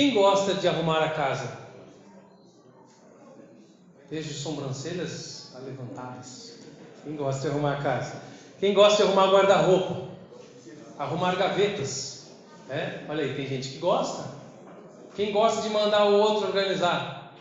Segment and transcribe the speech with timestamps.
[0.00, 1.46] Quem gosta de arrumar a casa?
[4.10, 6.54] Vejo sobrancelhas levantadas.
[7.04, 8.22] Quem gosta de arrumar a casa?
[8.58, 10.08] Quem gosta de arrumar guarda-roupa?
[10.98, 12.28] Arrumar gavetas?
[12.70, 13.00] É?
[13.10, 14.24] Olha aí, tem gente que gosta.
[15.14, 17.34] Quem gosta de mandar o outro organizar?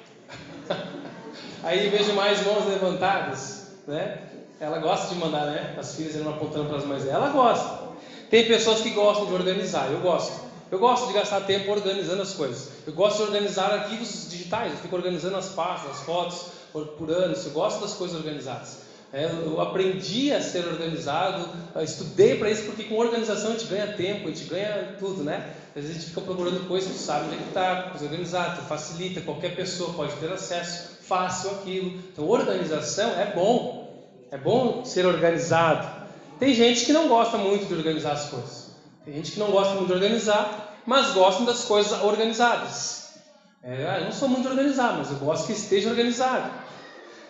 [1.63, 4.21] aí vejo mais mãos levantadas, né?
[4.59, 5.77] Ela gosta de mandar, né?
[5.79, 7.07] As filhas eram apontando para as mães.
[7.07, 7.87] Ela gosta.
[8.29, 9.89] Tem pessoas que gostam de organizar.
[9.89, 10.48] Eu gosto.
[10.71, 12.69] Eu gosto de gastar tempo organizando as coisas.
[12.85, 14.71] Eu gosto de organizar arquivos digitais.
[14.71, 18.89] Eu fico organizando as pastas, as fotos por, anos, eu gosto das coisas organizadas.
[19.11, 21.49] É, eu aprendi a ser organizado,
[21.81, 25.51] estudei para isso, porque com organização a gente ganha tempo, a gente ganha tudo, né?
[25.75, 29.21] Às vezes a gente fica procurando coisas, sabe onde é que está, coisa organizada, facilita,
[29.21, 31.97] qualquer pessoa pode ter acesso, fácil aquilo.
[32.13, 36.07] Então, organização é bom, é bom ser organizado.
[36.39, 39.73] Tem gente que não gosta muito de organizar as coisas, tem gente que não gosta
[39.73, 43.13] muito de organizar, mas gosta das coisas organizadas.
[43.61, 46.51] É, ah, eu não sou muito organizado, mas eu gosto que esteja organizado.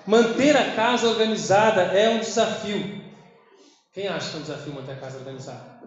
[0.07, 3.03] Manter a casa organizada é um desafio.
[3.91, 5.81] Quem acha que é um desafio manter a casa organizada?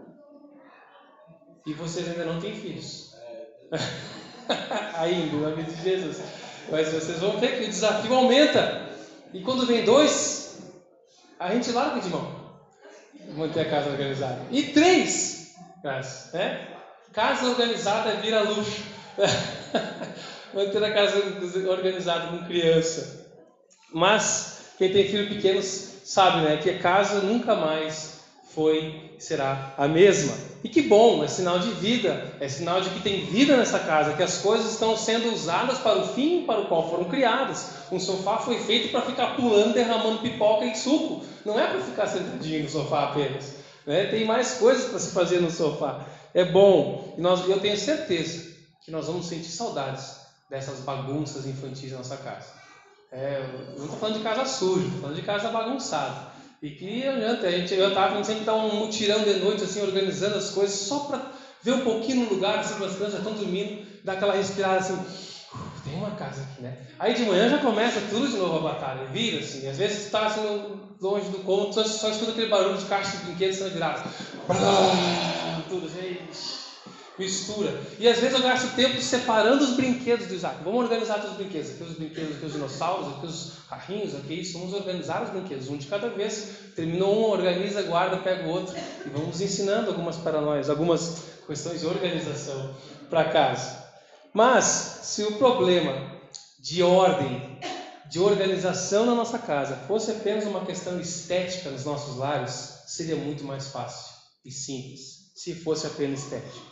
[1.67, 3.15] E vocês ainda não têm filhos.
[4.99, 6.21] ainda, em nome de Jesus.
[6.71, 8.87] Mas vocês vão ver que o desafio aumenta.
[9.33, 10.59] E quando vem dois,
[11.41, 12.53] a gente larga de mão.
[13.35, 14.43] Manter a casa organizada.
[14.51, 15.55] E três,
[16.35, 16.72] né?
[17.13, 18.83] Casa organizada vira luxo.
[20.55, 21.23] manter a casa
[21.69, 23.27] organizada com criança.
[23.93, 28.21] Mas quem tem filhos pequenos sabe, né, que a casa nunca mais
[28.55, 30.35] foi será a mesma.
[30.65, 34.15] E que bom, é sinal de vida, é sinal de que tem vida nessa casa,
[34.15, 37.67] que as coisas estão sendo usadas para o fim para o qual foram criadas.
[37.91, 42.07] Um sofá foi feito para ficar pulando, derramando pipoca e suco, não é para ficar
[42.07, 43.55] sentadinho no sofá apenas.
[43.85, 44.07] Né?
[44.07, 46.07] Tem mais coisas para se fazer no sofá.
[46.35, 50.17] É bom, e nós, eu tenho certeza que nós vamos sentir saudades
[50.49, 52.47] dessas bagunças infantis na nossa casa.
[53.11, 53.45] É,
[53.77, 56.33] não estou falando de casa suja, estou falando de casa bagunçada.
[56.63, 60.37] E que adianta, a gente, eu estava sempre dar um mutirão de noite, assim, organizando
[60.37, 61.33] as coisas, só para
[61.63, 64.99] ver um pouquinho no lugar, assim, as crianças estão dormindo, dar aquela respirada assim,
[65.93, 66.79] tem uma casa aqui, né?
[66.99, 70.27] Aí de manhã já começa tudo de novo a batalha, vira assim, às vezes está
[70.27, 70.41] assim
[71.01, 74.03] longe do cômodo, só, só escuta aquele barulho de caixa de brinquedos sendo virados.
[75.69, 76.63] Tudo, gente
[77.19, 77.79] mistura.
[77.99, 80.65] E às vezes eu gasto tempo separando os brinquedos do Isaac.
[80.65, 81.71] Vamos organizar todos os brinquedos.
[81.73, 84.59] Aqui os brinquedos, aqui os dinossauros, aqui os carrinhos, aqui isso.
[84.59, 86.73] Vamos organizar os brinquedos, um de cada vez.
[86.75, 88.75] Terminou um, organiza, guarda, pega o outro.
[89.05, 92.75] E vamos ensinando algumas para nós, algumas questões de organização
[93.11, 93.82] para casa.
[94.33, 96.11] Mas, se o problema
[96.59, 97.59] de ordem,
[98.09, 103.45] de organização na nossa casa fosse apenas uma questão estética nos nossos lares, seria muito
[103.45, 104.13] mais fácil
[104.45, 106.65] e simples se fosse apenas estético.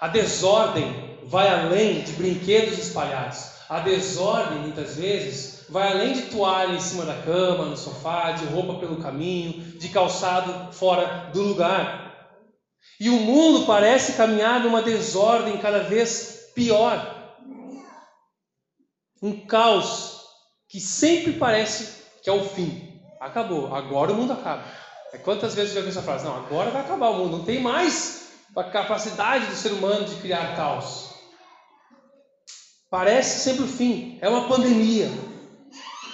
[0.00, 3.50] A desordem vai além de brinquedos espalhados.
[3.68, 8.46] A desordem, muitas vezes, vai além de toalha em cima da cama, no sofá, de
[8.46, 12.10] roupa pelo caminho, de calçado fora do lugar.
[12.98, 17.34] E o mundo parece caminhar numa desordem cada vez pior.
[19.22, 20.20] Um caos
[20.68, 23.00] que sempre parece que é o fim.
[23.18, 24.62] Acabou, agora o mundo acaba.
[25.12, 26.24] É quantas vezes já ouviu essa frase?
[26.24, 30.16] Não, agora vai acabar o mundo, não tem mais a capacidade do ser humano de
[30.16, 31.10] criar caos.
[32.90, 35.10] Parece sempre o fim, é uma pandemia.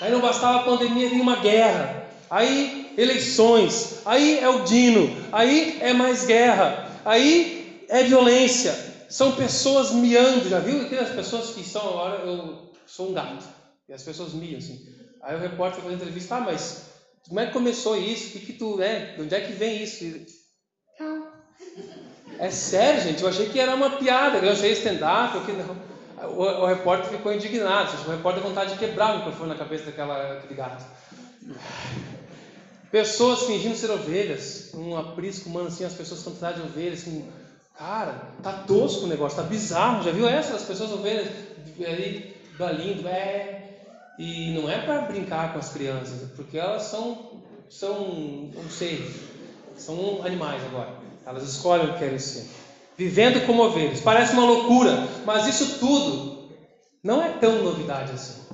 [0.01, 2.09] Aí não bastava a pandemia, vem uma guerra.
[2.31, 8.96] Aí eleições, aí é o dino, aí é mais guerra, aí é violência.
[9.09, 13.45] São pessoas miando, já viu aquelas pessoas que são agora, eu sou um gato,
[13.89, 14.87] e as pessoas miam assim.
[15.23, 16.87] Aí o repórter faz entrevista, ah, mas
[17.29, 18.31] como é que começou isso?
[18.33, 19.17] Que, que tu é?
[19.17, 20.05] De onde é que vem isso?
[22.39, 23.23] É sério, gente?
[23.23, 25.87] Eu achei que era uma piada, eu achei stand-up, que não.
[26.31, 29.85] O, o, repórter ficou indignado, o repórter tem vontade de quebrar o microfone na cabeça
[29.85, 30.85] daquela, daquele gato.
[32.91, 37.29] Pessoas fingindo ser ovelhas, um aprisco humano assim, as pessoas fantasiadas de ovelhas, assim,
[37.79, 40.55] cara, tá tosco o negócio, tá bizarro, já viu essa?
[40.55, 41.29] As pessoas ovelhas
[41.87, 43.63] ali, balindo, é.
[44.19, 49.11] E não é para brincar com as crianças, porque elas são, são, não sei,
[49.77, 50.97] são animais agora.
[51.27, 52.49] Elas escolhem o que querem ser.
[52.97, 54.01] Vivendo como ovelhas.
[54.01, 56.51] Parece uma loucura, mas isso tudo
[57.05, 58.47] não é tão novidade assim.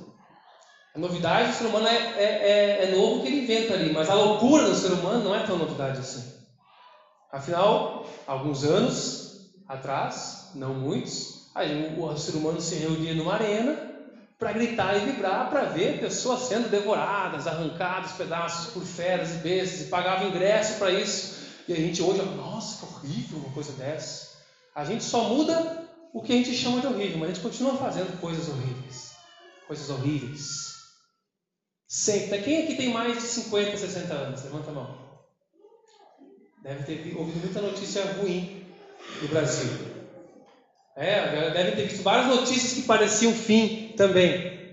[0.93, 4.09] A novidade do ser humano é, é, é, é novo que ele inventa ali, mas
[4.09, 6.42] a loucura do ser humano não é tão novidade assim.
[7.33, 11.47] Afinal, alguns anos atrás, não muitos,
[11.97, 13.91] o ser humano se reunia numa arena
[14.37, 19.81] para gritar e vibrar, para ver pessoas sendo devoradas, arrancadas pedaços por feras e bestas,
[19.81, 21.41] e pagava ingresso para isso.
[21.67, 24.37] E a gente hoje, nossa, que horrível uma coisa dessa.
[24.75, 27.75] A gente só muda o que a gente chama de horrível, mas a gente continua
[27.77, 29.13] fazendo coisas horríveis.
[29.65, 30.73] Coisas horríveis.
[31.87, 32.43] Sempre.
[32.43, 34.43] Quem aqui tem mais de 50, 60 anos?
[34.43, 35.02] Levanta a mão.
[36.63, 38.63] Deve ter ouvido muita notícia ruim
[39.21, 39.69] do Brasil.
[40.95, 44.63] É, devem ter visto várias notícias que pareciam fim também.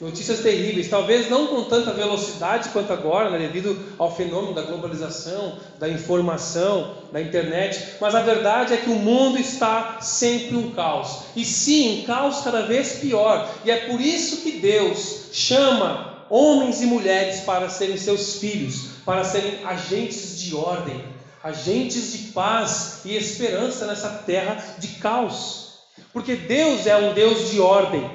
[0.00, 5.60] Notícias terríveis, talvez não com tanta velocidade quanto agora, né, devido ao fenômeno da globalização,
[5.78, 11.20] da informação, da internet, mas a verdade é que o mundo está sempre um caos.
[11.36, 13.48] E sim, um caos cada vez pior.
[13.64, 19.22] E é por isso que Deus chama homens e mulheres para serem seus filhos, para
[19.22, 25.78] serem agentes de ordem, agentes de paz e esperança nessa terra de caos.
[26.12, 28.08] Porque Deus é um Deus de ordem.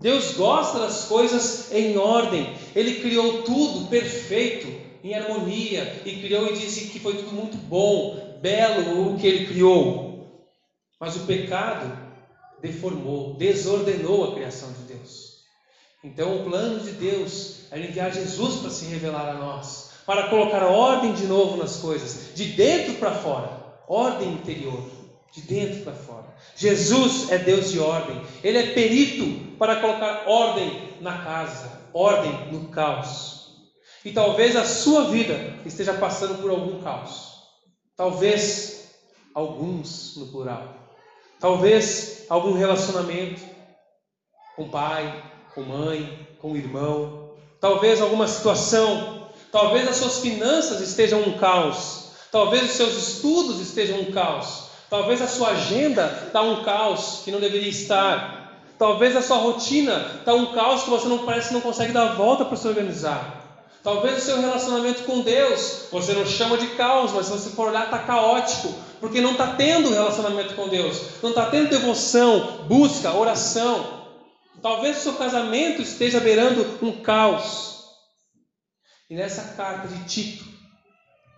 [0.00, 2.54] Deus gosta das coisas em ordem.
[2.74, 4.68] Ele criou tudo perfeito,
[5.02, 9.46] em harmonia, e criou e disse que foi tudo muito bom, belo o que ele
[9.46, 10.46] criou.
[11.00, 12.08] Mas o pecado
[12.60, 15.28] deformou, desordenou a criação de Deus.
[16.02, 20.64] Então o plano de Deus era enviar Jesus para se revelar a nós, para colocar
[20.64, 23.50] ordem de novo nas coisas, de dentro para fora,
[23.86, 24.82] ordem interior,
[25.30, 26.34] de dentro para fora.
[26.56, 28.18] Jesus é Deus de ordem.
[28.42, 33.52] Ele é perito para colocar ordem na casa, ordem no caos.
[34.02, 37.42] E talvez a sua vida esteja passando por algum caos.
[37.94, 38.88] Talvez
[39.34, 40.74] alguns no plural.
[41.38, 43.42] Talvez algum relacionamento
[44.56, 45.22] com pai,
[45.54, 47.34] com mãe, com irmão.
[47.60, 49.17] Talvez alguma situação.
[49.50, 52.08] Talvez as suas finanças estejam um caos.
[52.30, 54.68] Talvez os seus estudos estejam um caos.
[54.90, 58.62] Talvez a sua agenda está um caos que não deveria estar.
[58.78, 62.14] Talvez a sua rotina está um caos que você não parece não consegue dar a
[62.14, 63.38] volta para se organizar.
[63.82, 67.68] Talvez o seu relacionamento com Deus, você não chama de caos, mas se você for
[67.68, 73.12] olhar, está caótico, porque não está tendo relacionamento com Deus, não está tendo devoção, busca,
[73.12, 73.98] oração.
[74.60, 77.77] Talvez o seu casamento esteja beirando um caos.
[79.10, 80.44] E nessa carta de Tito,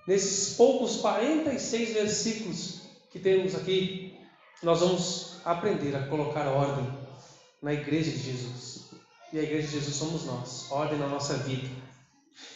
[0.06, 2.80] nesses poucos 46 versículos,
[3.10, 4.16] que temos aqui,
[4.62, 6.86] nós vamos aprender a colocar ordem
[7.62, 8.90] na igreja de Jesus.
[9.32, 11.68] E a igreja de Jesus somos nós, ordem na nossa vida.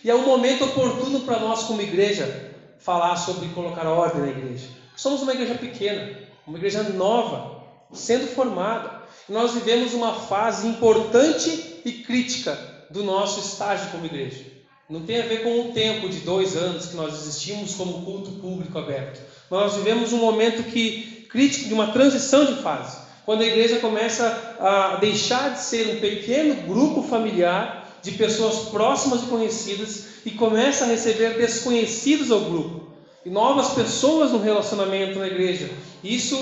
[0.03, 4.69] E é um momento oportuno para nós, como igreja, falar sobre colocar ordem na igreja.
[4.97, 7.63] Somos uma igreja pequena, uma igreja nova,
[7.93, 9.03] sendo formada.
[9.29, 14.54] Nós vivemos uma fase importante e crítica do nosso estágio como igreja.
[14.89, 18.33] Não tem a ver com o tempo de dois anos que nós existimos como culto
[18.33, 19.21] público aberto.
[19.51, 24.57] Nós vivemos um momento que crítico de uma transição de fase, quando a igreja começa
[24.61, 30.85] a deixar de ser um pequeno grupo familiar de pessoas próximas e conhecidas e começa
[30.85, 32.89] a receber desconhecidos ao grupo
[33.25, 35.71] e novas pessoas no relacionamento na igreja.
[36.05, 36.37] Isso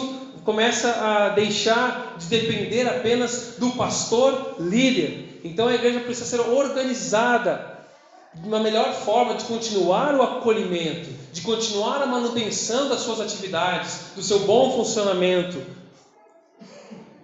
[0.45, 5.41] começa a deixar de depender apenas do pastor líder.
[5.45, 7.72] Então a igreja precisa ser organizada
[8.35, 14.23] uma melhor forma de continuar o acolhimento, de continuar a manutenção das suas atividades, do
[14.23, 15.63] seu bom funcionamento.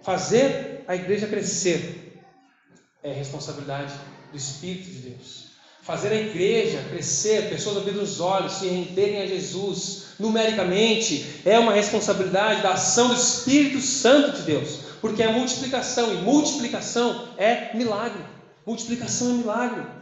[0.03, 2.21] Fazer a igreja crescer
[3.03, 3.93] é responsabilidade
[4.31, 5.49] do Espírito de Deus.
[5.81, 11.73] Fazer a igreja crescer, pessoas abrindo os olhos, se renderem a Jesus, numericamente, é uma
[11.73, 18.21] responsabilidade da ação do Espírito Santo de Deus, porque é multiplicação, e multiplicação é milagre.
[18.65, 19.98] Multiplicação é milagre.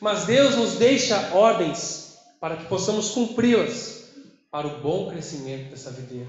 [0.00, 4.04] Mas Deus nos deixa ordens para que possamos cumpri-las
[4.50, 6.28] para o bom crescimento dessa videira.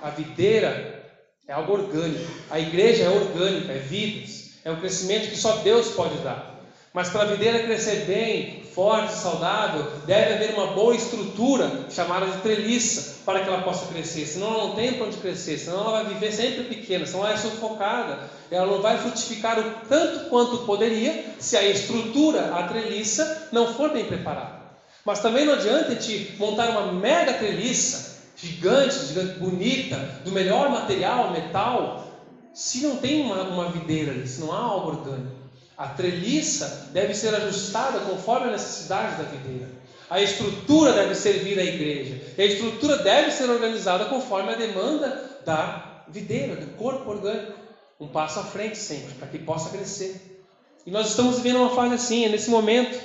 [0.00, 1.10] A videira
[1.46, 5.88] é algo orgânico, a igreja é orgânica, é vidas, é um crescimento que só Deus
[5.90, 6.51] pode dar.
[6.92, 12.38] Mas para a videira crescer bem, forte, saudável, deve haver uma boa estrutura chamada de
[12.42, 14.26] treliça para que ela possa crescer.
[14.26, 17.32] Senão ela não tem para onde crescer, senão ela vai viver sempre pequena, senão ela
[17.32, 18.28] é sufocada.
[18.50, 23.90] Ela não vai frutificar o tanto quanto poderia se a estrutura, a treliça, não for
[23.90, 24.60] bem preparada.
[25.02, 31.30] Mas também não adianta te montar uma mega treliça, gigante, gigante, bonita, do melhor material,
[31.30, 32.06] metal,
[32.52, 35.41] se não tem uma, uma videira ali, se não há algo orgânico.
[35.82, 39.68] A treliça deve ser ajustada conforme a necessidade da videira.
[40.08, 42.20] A estrutura deve servir à igreja.
[42.38, 47.54] A estrutura deve ser organizada conforme a demanda da videira, do corpo orgânico.
[47.98, 50.44] Um passo à frente sempre, para que possa crescer.
[50.86, 52.96] E nós estamos vivendo uma fase assim, é nesse momento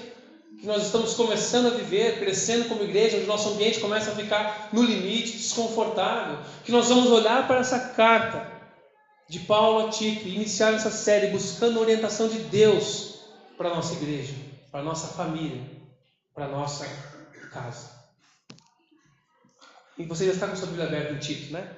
[0.62, 4.69] que nós estamos começando a viver, crescendo como igreja, onde nosso ambiente começa a ficar
[4.72, 8.57] no limite, desconfortável, que nós vamos olhar para essa carta
[9.29, 13.19] de Paulo a Tito iniciar essa série buscando a orientação de Deus
[13.57, 14.34] para a nossa igreja,
[14.72, 15.62] para a nossa família,
[16.34, 16.86] para a nossa
[17.51, 17.91] casa.
[19.98, 21.75] E você já está com sua Bíblia aberta em Tito, né?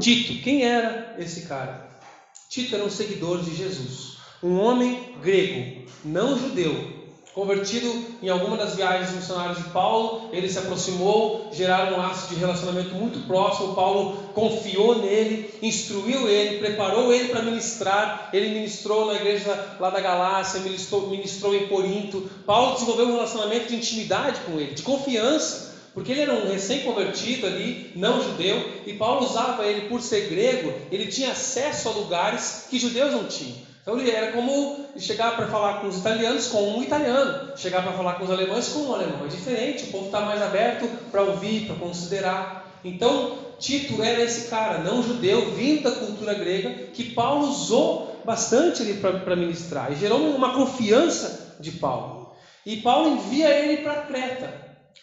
[0.00, 1.88] Tito, quem era esse cara?
[2.48, 6.93] Tito era um seguidor de Jesus, um homem grego, não judeu,
[7.34, 12.36] Convertido em alguma das viagens missionárias de Paulo, ele se aproximou, geraram um laço de
[12.36, 13.74] relacionamento muito próximo.
[13.74, 18.30] Paulo confiou nele, instruiu ele, preparou ele para ministrar.
[18.32, 22.30] Ele ministrou na igreja lá da Galácia, ministrou, ministrou em Corinto.
[22.46, 27.48] Paulo desenvolveu um relacionamento de intimidade com ele, de confiança, porque ele era um recém-convertido
[27.48, 32.66] ali, não judeu, e Paulo usava ele por ser grego, ele tinha acesso a lugares
[32.70, 33.73] que judeus não tinham.
[33.84, 37.92] Então ele era como chegar para falar com os italianos com um italiano, chegar para
[37.92, 39.26] falar com os alemães com um alemão.
[39.26, 42.80] É diferente, o povo está mais aberto para ouvir, para considerar.
[42.82, 48.80] Então Tito era esse cara, não judeu, vindo da cultura grega, que Paulo usou bastante
[48.80, 52.32] ali para ministrar e gerou uma confiança de Paulo.
[52.64, 54.50] E Paulo envia ele para Creta.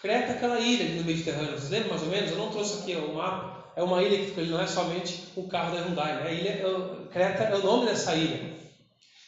[0.01, 1.51] Creta é aquela ilha ali no Mediterrâneo.
[1.51, 2.31] Vocês lembram mais ou menos?
[2.31, 3.61] Eu não trouxe aqui o mapa.
[3.75, 6.15] É uma ilha que fica ali, não é somente o carro da Hyundai.
[6.15, 6.23] Né?
[6.27, 8.60] A ilha, é Creta é o nome dessa ilha.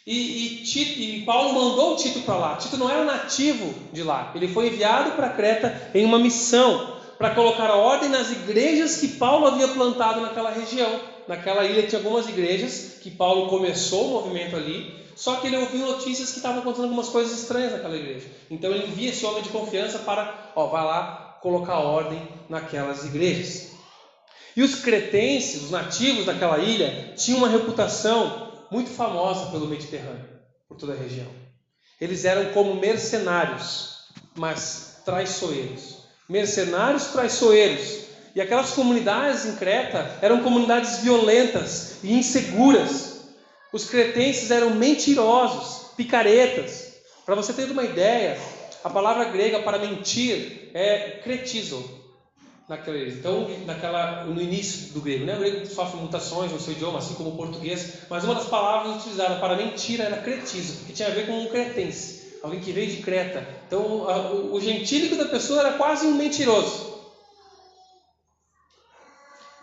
[0.05, 2.55] E, e, Tito, e Paulo mandou Tito para lá.
[2.57, 4.31] Tito não era nativo de lá.
[4.35, 9.07] Ele foi enviado para Creta em uma missão para colocar a ordem nas igrejas que
[9.07, 10.99] Paulo havia plantado naquela região.
[11.25, 15.01] Naquela ilha tinha algumas igrejas que Paulo começou o movimento ali.
[15.15, 18.27] Só que ele ouviu notícias que estavam acontecendo algumas coisas estranhas naquela igreja.
[18.49, 23.71] Então ele envia esse homem de confiança para, ó, vai lá colocar ordem naquelas igrejas.
[24.55, 28.42] E os cretenses, os nativos daquela ilha, tinham uma reputação
[28.73, 30.27] muito famosa pelo Mediterrâneo,
[30.67, 31.27] por toda a região.
[32.01, 35.99] Eles eram como mercenários, mas traiçoeiros.
[36.27, 38.05] Mercenários traiçoeiros.
[38.35, 43.27] E aquelas comunidades em Creta eram comunidades violentas e inseguras.
[43.71, 46.95] Os cretenses eram mentirosos, picaretas.
[47.27, 48.39] Para você ter uma ideia,
[48.83, 52.02] a palavra grega para mentir é cretizo,
[52.67, 55.35] naquela Então, naquela, no início do grego, né?
[55.35, 58.97] o grego sofre mutações no seu idioma, assim como o português, mas uma das palavras
[58.97, 62.89] utilizadas para mentira era cretizo, que tinha a ver com um cretense, alguém que veio
[62.89, 63.45] de Creta.
[63.67, 66.93] Então, a, o, o gentílico da pessoa era quase um mentiroso.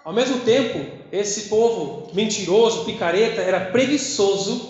[0.04, 4.60] Ao mesmo tempo, esse povo mentiroso, picareta, era preguiçoso,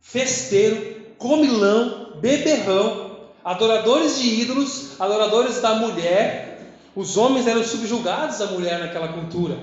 [0.00, 0.82] festeiro,
[1.18, 3.04] comilão, beberrão,
[3.44, 6.53] adoradores de ídolos, adoradores da mulher,
[6.94, 9.58] os homens eram subjugados à mulher naquela cultura.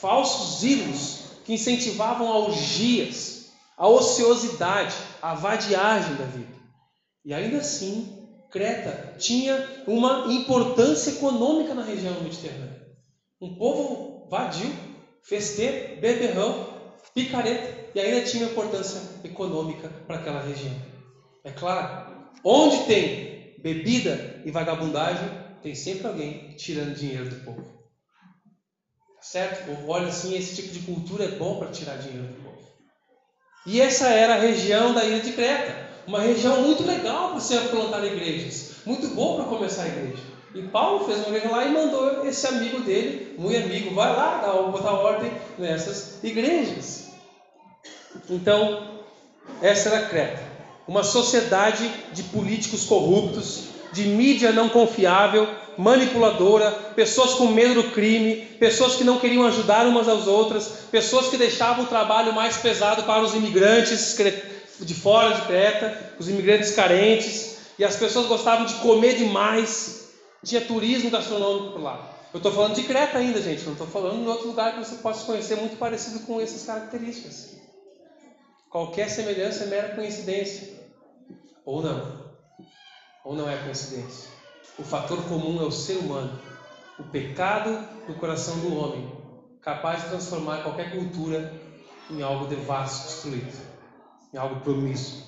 [0.00, 6.54] Falsos ídolos que incentivavam a orgias, a ociosidade, a vadiagem da vida.
[7.24, 12.84] E ainda assim, Creta tinha uma importância econômica na região mediterrânea.
[13.40, 14.72] Um povo vadio,
[15.22, 16.66] festeiro, beberrão,
[17.14, 20.74] picareta, e ainda tinha importância econômica para aquela região.
[21.44, 22.12] É claro,
[22.44, 25.28] onde tem bebida e vagabundagem,
[25.64, 27.62] tem sempre alguém tirando dinheiro do povo.
[29.16, 29.62] Tá certo?
[29.62, 32.58] O povo olha assim, esse tipo de cultura é bom para tirar dinheiro do povo.
[33.66, 35.88] E essa era a região da ilha de Creta.
[36.06, 38.72] Uma região muito legal para você plantar igrejas.
[38.84, 40.22] Muito bom para começar a igreja.
[40.54, 44.36] E Paulo fez uma igreja lá e mandou esse amigo dele, muito amigo, vai lá
[44.70, 47.08] botar ordem nessas igrejas.
[48.28, 49.00] Então,
[49.62, 50.42] essa era Creta.
[50.86, 55.48] Uma sociedade de políticos corruptos, de mídia não confiável,
[55.78, 61.28] manipuladora, pessoas com medo do crime, pessoas que não queriam ajudar umas às outras, pessoas
[61.28, 64.16] que deixavam o trabalho mais pesado para os imigrantes
[64.80, 70.10] de fora de Creta, os imigrantes carentes, e as pessoas gostavam de comer demais.
[70.44, 72.10] Tinha turismo gastronômico por lá.
[72.32, 74.96] Eu estou falando de Creta ainda, gente, não estou falando de outro lugar que você
[74.96, 77.56] possa conhecer muito parecido com essas características.
[78.68, 80.68] Qualquer semelhança é mera coincidência.
[81.64, 82.23] Ou não.
[83.24, 84.28] Ou não é coincidência?
[84.78, 86.38] O fator comum é o ser humano,
[86.98, 89.10] o pecado no coração do homem,
[89.62, 91.52] capaz de transformar qualquer cultura
[92.10, 93.56] em algo devasso, destruído,
[94.32, 95.22] em algo promíscuo.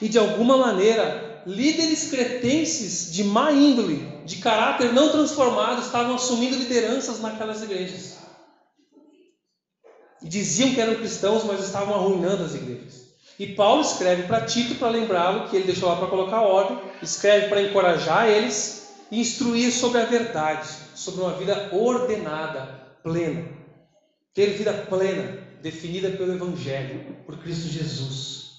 [0.00, 6.56] E de alguma maneira, líderes cretenses de má índole, de caráter não transformado, estavam assumindo
[6.56, 8.18] lideranças naquelas igrejas.
[10.22, 13.09] E diziam que eram cristãos, mas estavam arruinando as igrejas.
[13.40, 17.48] E Paulo escreve para Tito para lembrá-lo que ele deixou lá para colocar ordem, escreve
[17.48, 22.66] para encorajar eles e instruir sobre a verdade, sobre uma vida ordenada,
[23.02, 23.48] plena.
[24.34, 28.50] Ter vida plena, definida pelo Evangelho, por Cristo Jesus.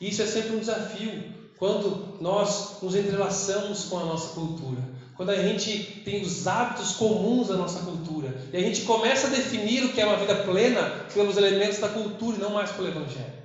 [0.00, 1.10] Isso é sempre um desafio
[1.58, 4.80] quando nós nos entrelaçamos com a nossa cultura.
[5.16, 9.30] Quando a gente tem os hábitos comuns da nossa cultura e a gente começa a
[9.30, 12.86] definir o que é uma vida plena pelos elementos da cultura e não mais pelo
[12.86, 13.43] Evangelho.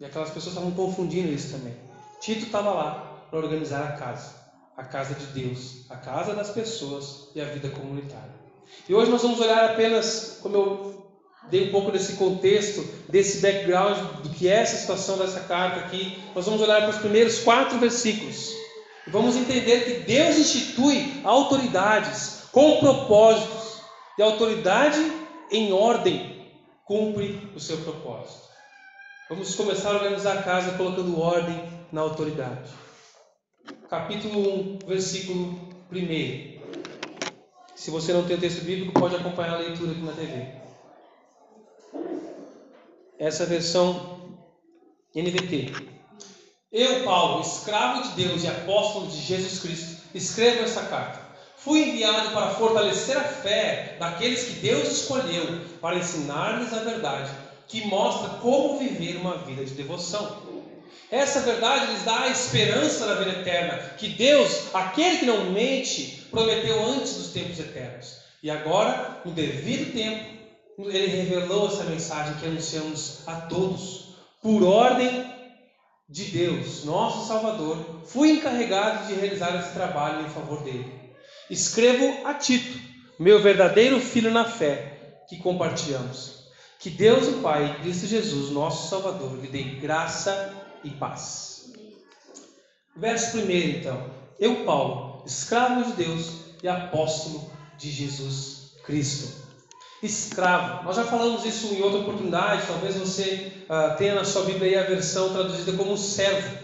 [0.00, 1.76] E aquelas pessoas estavam confundindo isso também.
[2.20, 4.34] Tito estava lá para organizar a casa,
[4.74, 8.34] a casa de Deus, a casa das pessoas e a vida comunitária.
[8.88, 11.06] E hoje nós vamos olhar apenas, como eu
[11.50, 16.18] dei um pouco desse contexto, desse background do que é essa situação dessa carta aqui,
[16.34, 18.52] nós vamos olhar para os primeiros quatro versículos.
[19.06, 23.80] E vamos entender que Deus institui autoridades com propósitos,
[24.16, 25.00] e a autoridade
[25.50, 26.50] em ordem
[26.84, 28.49] cumpre o seu propósito.
[29.30, 32.68] Vamos começar a organizar a casa colocando ordem na autoridade.
[33.88, 36.60] Capítulo 1, versículo 1.
[37.76, 40.48] Se você não tem o texto bíblico, pode acompanhar a leitura aqui na TV
[43.20, 44.36] essa versão
[45.14, 45.74] NVT.
[46.72, 51.20] Eu, Paulo, escravo de Deus e apóstolo de Jesus Cristo, escrevo esta carta.
[51.56, 57.30] Fui enviado para fortalecer a fé daqueles que Deus escolheu para ensinar-lhes a verdade,
[57.70, 60.50] que mostra como viver uma vida de devoção.
[61.10, 66.26] Essa verdade lhes dá a esperança da vida eterna, que Deus, aquele que não mente,
[66.30, 68.18] prometeu antes dos tempos eternos.
[68.42, 70.40] E agora, no devido tempo,
[70.78, 75.30] ele revelou essa mensagem que anunciamos a todos, por ordem
[76.08, 80.90] de Deus, nosso Salvador, fui encarregado de realizar esse trabalho em favor dele.
[81.48, 82.78] Escrevo a Tito,
[83.18, 86.39] meu verdadeiro filho na fé, que compartilhamos.
[86.80, 91.72] Que Deus o Pai, Cristo Jesus, nosso Salvador, lhe dê graça e paz.
[92.96, 94.10] Verso 1 então.
[94.38, 96.32] Eu, Paulo, escravo de Deus
[96.62, 99.50] e apóstolo de Jesus Cristo
[100.02, 100.84] escravo.
[100.84, 104.84] Nós já falamos isso em outra oportunidade, talvez você uh, tenha na sua Bíblia aí
[104.84, 106.56] a versão traduzida como servo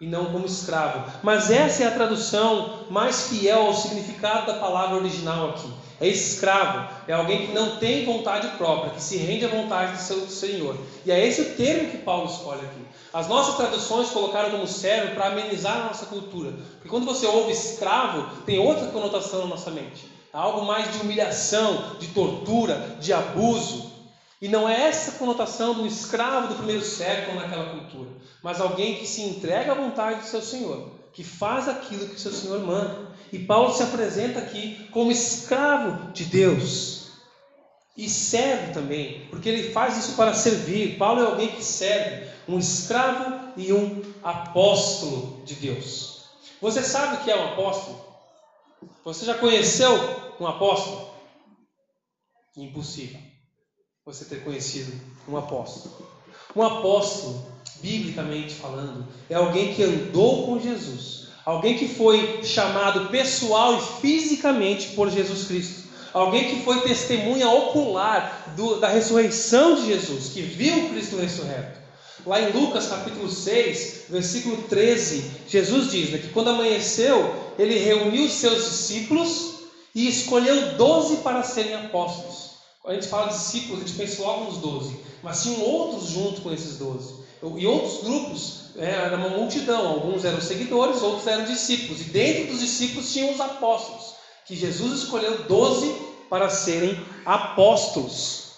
[0.00, 1.10] e não como escravo.
[1.22, 5.72] Mas essa é a tradução mais fiel ao significado da palavra original aqui.
[6.00, 9.98] É escravo, é alguém que não tem vontade própria, que se rende à vontade do
[9.98, 10.76] seu Senhor.
[11.06, 12.80] E é esse o termo que Paulo escolhe aqui.
[13.12, 16.52] As nossas traduções colocaram como servo para amenizar a nossa cultura.
[16.74, 21.96] Porque quando você ouve escravo, tem outra conotação na nossa mente algo mais de humilhação,
[21.98, 23.92] de tortura, de abuso.
[24.40, 28.10] E não é essa conotação do escravo do primeiro século naquela cultura,
[28.42, 32.18] mas alguém que se entrega à vontade do seu Senhor, que faz aquilo que o
[32.18, 33.11] seu Senhor manda.
[33.32, 37.06] E Paulo se apresenta aqui como escravo de Deus.
[37.96, 40.96] E serve também, porque ele faz isso para servir.
[40.98, 46.24] Paulo é alguém que serve, um escravo e um apóstolo de Deus.
[46.60, 48.00] Você sabe o que é um apóstolo?
[49.04, 49.94] Você já conheceu
[50.38, 51.10] um apóstolo?
[52.56, 53.20] Impossível
[54.04, 54.92] você ter conhecido
[55.28, 55.94] um apóstolo.
[56.56, 57.46] Um apóstolo,
[57.80, 64.90] biblicamente falando, é alguém que andou com Jesus, alguém que foi chamado pessoal e fisicamente
[64.90, 70.88] por Jesus Cristo, alguém que foi testemunha ocular do, da ressurreição de Jesus, que viu
[70.90, 71.80] Cristo ressurreto.
[72.24, 78.24] Lá em Lucas capítulo 6, versículo 13, Jesus diz né, que quando amanheceu, ele reuniu
[78.24, 79.54] os seus discípulos
[79.94, 82.52] e escolheu doze para serem apóstolos.
[82.80, 86.10] Quando a gente fala de discípulos, a gente pensa logo nos doze, mas tinham outros
[86.10, 87.21] junto com esses doze.
[87.42, 92.00] E outros grupos, é, era uma multidão, alguns eram seguidores, outros eram discípulos.
[92.00, 94.14] E dentro dos discípulos tinham os apóstolos,
[94.46, 95.92] que Jesus escolheu doze
[96.30, 98.52] para serem apóstolos.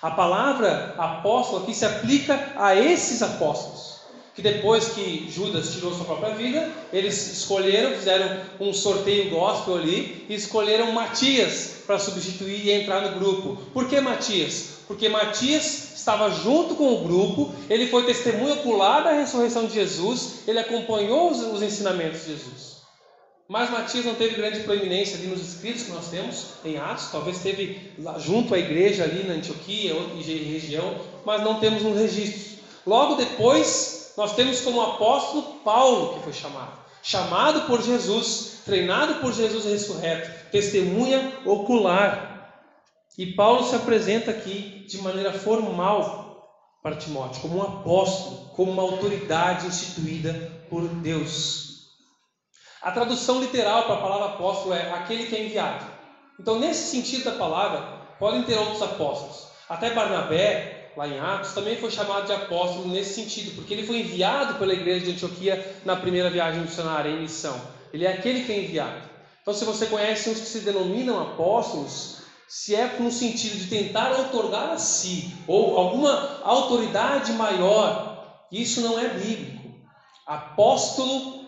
[0.00, 3.96] A palavra apóstolo aqui se aplica a esses apóstolos
[4.36, 10.26] que depois que Judas tirou sua própria vida, eles escolheram, fizeram um sorteio gospel ali
[10.28, 13.56] e escolheram Matias para substituir e entrar no grupo.
[13.72, 14.80] Por que Matias?
[14.86, 20.44] Porque Matias estava junto com o grupo, ele foi testemunho ocular da ressurreição de Jesus,
[20.46, 22.76] ele acompanhou os, os ensinamentos de Jesus.
[23.48, 27.40] Mas Matias não teve grande proeminência ali nos escritos que nós temos em Atos, talvez
[27.40, 32.58] teve junto à igreja ali na Antioquia e região, mas não temos um registro.
[32.86, 36.78] Logo depois, nós temos como apóstolo Paulo, que foi chamado.
[37.02, 42.62] Chamado por Jesus, treinado por Jesus ressurreto, testemunha ocular.
[43.18, 46.26] E Paulo se apresenta aqui de maneira formal
[46.82, 50.32] para Timóteo, como um apóstolo, como uma autoridade instituída
[50.70, 51.66] por Deus.
[52.80, 55.84] A tradução literal para a palavra apóstolo é aquele que é enviado.
[56.38, 57.80] Então, nesse sentido da palavra,
[58.18, 59.48] podem ter outros apóstolos.
[59.68, 64.00] Até Barnabé lá em Atos, também foi chamado de apóstolo nesse sentido, porque ele foi
[64.00, 67.60] enviado pela igreja de Antioquia na primeira viagem missionária em missão.
[67.92, 69.02] Ele é aquele que é enviado.
[69.42, 72.15] Então, se você conhece uns que se denominam apóstolos,
[72.48, 78.98] se é no sentido de tentar otorgar a si ou alguma autoridade maior, isso não
[78.98, 79.74] é bíblico.
[80.26, 81.46] Apóstolo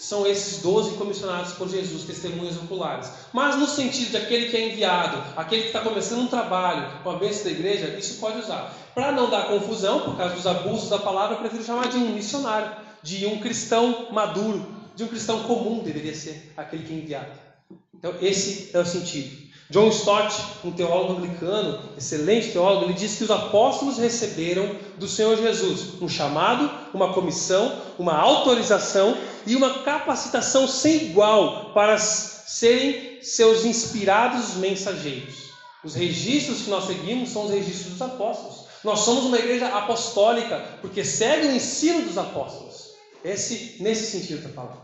[0.00, 3.12] são esses doze comissionados por Jesus, testemunhas oculares.
[3.34, 7.10] Mas no sentido de aquele que é enviado, aquele que está começando um trabalho com
[7.10, 8.74] a bênção da igreja, isso pode usar.
[8.94, 12.14] Para não dar confusão, por causa dos abusos da palavra, eu prefiro chamar de um
[12.14, 17.32] missionário, de um cristão maduro, de um cristão comum, deveria ser aquele que é enviado.
[17.94, 19.49] Então, esse é o sentido.
[19.70, 25.36] John Stott, um teólogo anglicano, excelente teólogo, ele diz que os apóstolos receberam do Senhor
[25.36, 33.64] Jesus um chamado, uma comissão, uma autorização e uma capacitação sem igual para serem seus
[33.64, 35.50] inspirados mensageiros.
[35.84, 38.66] Os registros que nós seguimos são os registros dos apóstolos.
[38.82, 42.90] Nós somos uma igreja apostólica porque segue o ensino dos apóstolos.
[43.24, 44.80] Esse, nesse sentido está falando.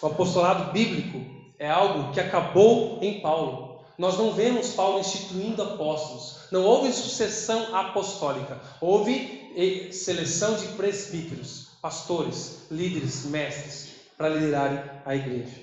[0.00, 1.20] O apostolado bíblico
[1.58, 3.65] é algo que acabou em Paulo.
[3.98, 6.40] Nós não vemos Paulo instituindo apóstolos.
[6.50, 8.60] Não houve sucessão apostólica.
[8.80, 15.56] Houve seleção de presbíteros, pastores, líderes, mestres, para liderarem a igreja.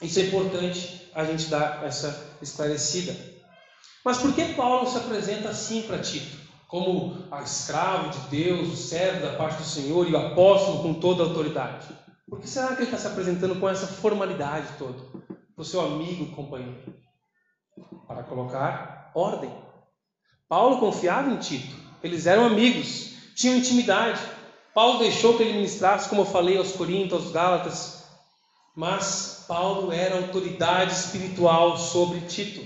[0.00, 3.16] Isso é importante a gente dar essa esclarecida.
[4.04, 6.36] Mas por que Paulo se apresenta assim para Tito?
[6.68, 10.94] Como a escravo de Deus, o servo da parte do Senhor e o apóstolo com
[10.94, 11.86] toda a autoridade?
[12.28, 14.98] Por que será que ele está se apresentando com essa formalidade toda?
[15.54, 17.05] Para o seu amigo, companheiro
[18.06, 19.52] para colocar ordem.
[20.48, 24.20] Paulo confiava em Tito, eles eram amigos, tinham intimidade.
[24.74, 28.04] Paulo deixou que ele ministrasse, como eu falei aos Coríntios, aos Gálatas,
[28.74, 32.62] mas Paulo era autoridade espiritual sobre Tito.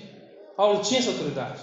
[0.57, 1.61] Paulo tinha essa autoridade.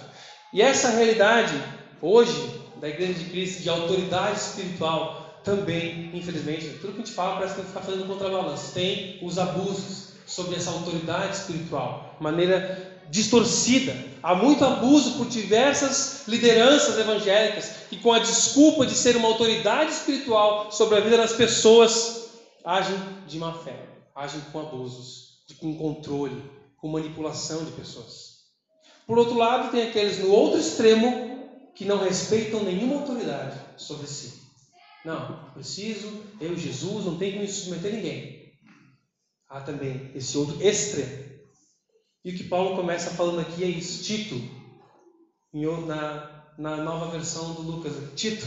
[0.52, 1.54] E essa realidade,
[2.00, 7.36] hoje, da Igreja de Cristo, de autoridade espiritual, também, infelizmente, tudo que a gente fala
[7.36, 8.72] parece que está fazendo contrabalanço.
[8.72, 13.96] Tem os abusos sobre essa autoridade espiritual, maneira distorcida.
[14.22, 19.92] Há muito abuso por diversas lideranças evangélicas que, com a desculpa de ser uma autoridade
[19.92, 22.30] espiritual sobre a vida das pessoas,
[22.64, 26.42] agem de má fé, agem com abusos, com controle,
[26.76, 28.38] com manipulação de pessoas.
[29.06, 31.38] Por outro lado, tem aqueles no outro extremo
[31.74, 34.34] que não respeitam nenhuma autoridade sobre si.
[35.04, 38.52] Não, preciso, eu, Jesus, não tenho que me submeter a ninguém.
[39.48, 41.27] Há também esse outro extremo
[42.24, 44.02] e o que Paulo começa falando aqui é isso.
[44.02, 44.40] Tito,
[45.86, 48.46] na, na nova versão do Lucas, Tito,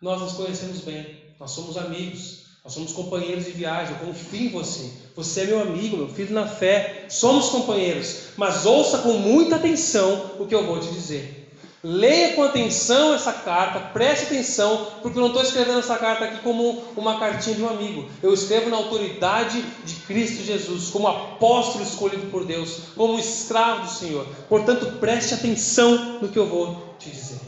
[0.00, 4.48] nós nos conhecemos bem, nós somos amigos, nós somos companheiros de viagem, eu confio em
[4.48, 4.90] você.
[5.16, 10.36] Você é meu amigo, meu filho na fé, somos companheiros, mas ouça com muita atenção
[10.38, 11.39] o que eu vou te dizer.
[11.82, 16.42] Leia com atenção essa carta, preste atenção, porque eu não estou escrevendo essa carta aqui
[16.42, 18.06] como uma cartinha de um amigo.
[18.22, 23.90] Eu escrevo na autoridade de Cristo Jesus, como apóstolo escolhido por Deus, como escravo do
[23.90, 24.26] Senhor.
[24.46, 27.40] Portanto, preste atenção no que eu vou te dizer.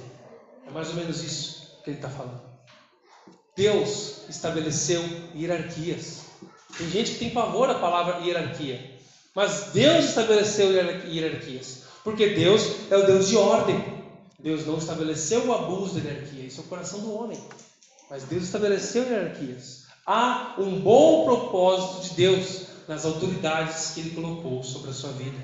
[0.66, 2.40] É mais ou menos isso que ele está falando.
[3.54, 6.22] Deus estabeleceu hierarquias.
[6.78, 8.98] Tem gente que tem pavor da palavra hierarquia,
[9.34, 10.72] mas Deus estabeleceu
[11.06, 14.01] hierarquias, porque Deus é o Deus de ordem.
[14.42, 17.38] Deus não estabeleceu o abuso da hierarquia, isso é o coração do homem.
[18.10, 19.84] Mas Deus estabeleceu hierarquias.
[20.04, 25.38] Há um bom propósito de Deus nas autoridades que Ele colocou sobre a sua vida.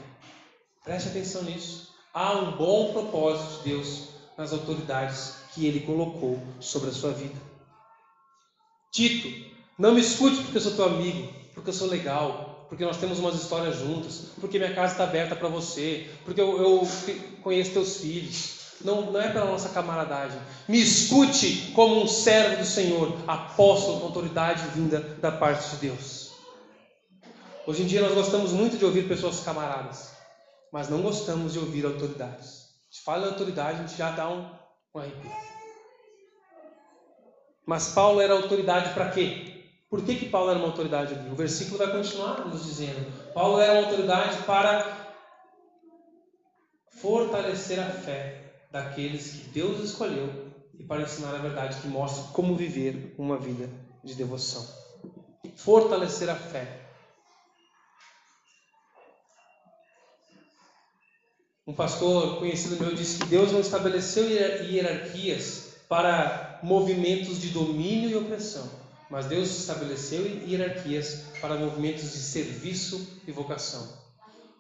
[0.85, 1.95] Preste atenção nisso.
[2.13, 7.41] Há um bom propósito de Deus nas autoridades que Ele colocou sobre a sua vida.
[8.91, 9.29] Tito,
[9.79, 13.21] não me escute porque eu sou teu amigo, porque eu sou legal, porque nós temos
[13.21, 16.89] umas histórias juntas, porque minha casa está aberta para você, porque eu, eu
[17.43, 20.41] conheço teus filhos, não, não é pela nossa camaradagem.
[20.69, 26.33] Me escute como um servo do Senhor, apóstolo com autoridade vinda da parte de Deus.
[27.67, 30.12] Hoje em dia nós gostamos muito de ouvir pessoas camaradas,
[30.73, 32.69] mas não gostamos de ouvir autoridades.
[32.91, 34.49] Gente fala em autoridade, a gente já dá um,
[34.95, 35.31] um arrepio.
[37.67, 39.67] Mas Paulo era autoridade para quê?
[39.91, 41.31] Por que, que Paulo era uma autoridade ali?
[41.31, 44.97] O versículo vai continuar nos dizendo: Paulo era uma autoridade para
[47.01, 52.54] fortalecer a fé daqueles que Deus escolheu e para ensinar a verdade que mostra como
[52.54, 53.68] viver uma vida
[54.04, 54.66] de devoção.
[55.57, 56.87] Fortalecer a fé.
[61.66, 68.16] Um pastor conhecido meu disse que Deus não estabeleceu hierarquias para movimentos de domínio e
[68.16, 68.70] opressão,
[69.11, 73.87] mas Deus estabeleceu hierarquias para movimentos de serviço e vocação.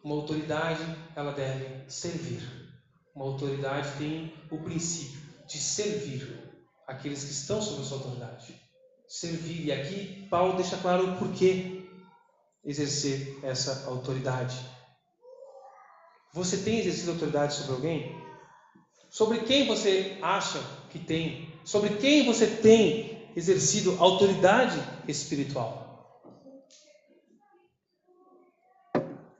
[0.02, 0.82] Uma autoridade,
[1.16, 2.67] ela deve servir.
[3.18, 6.38] Uma autoridade tem o princípio de servir
[6.86, 8.54] aqueles que estão sob a sua autoridade.
[9.08, 9.66] Servir.
[9.66, 11.84] E aqui Paulo deixa claro o porquê
[12.64, 14.56] exercer essa autoridade.
[16.32, 18.16] Você tem exercido autoridade sobre alguém?
[19.10, 21.52] Sobre quem você acha que tem?
[21.64, 26.22] Sobre quem você tem exercido autoridade espiritual?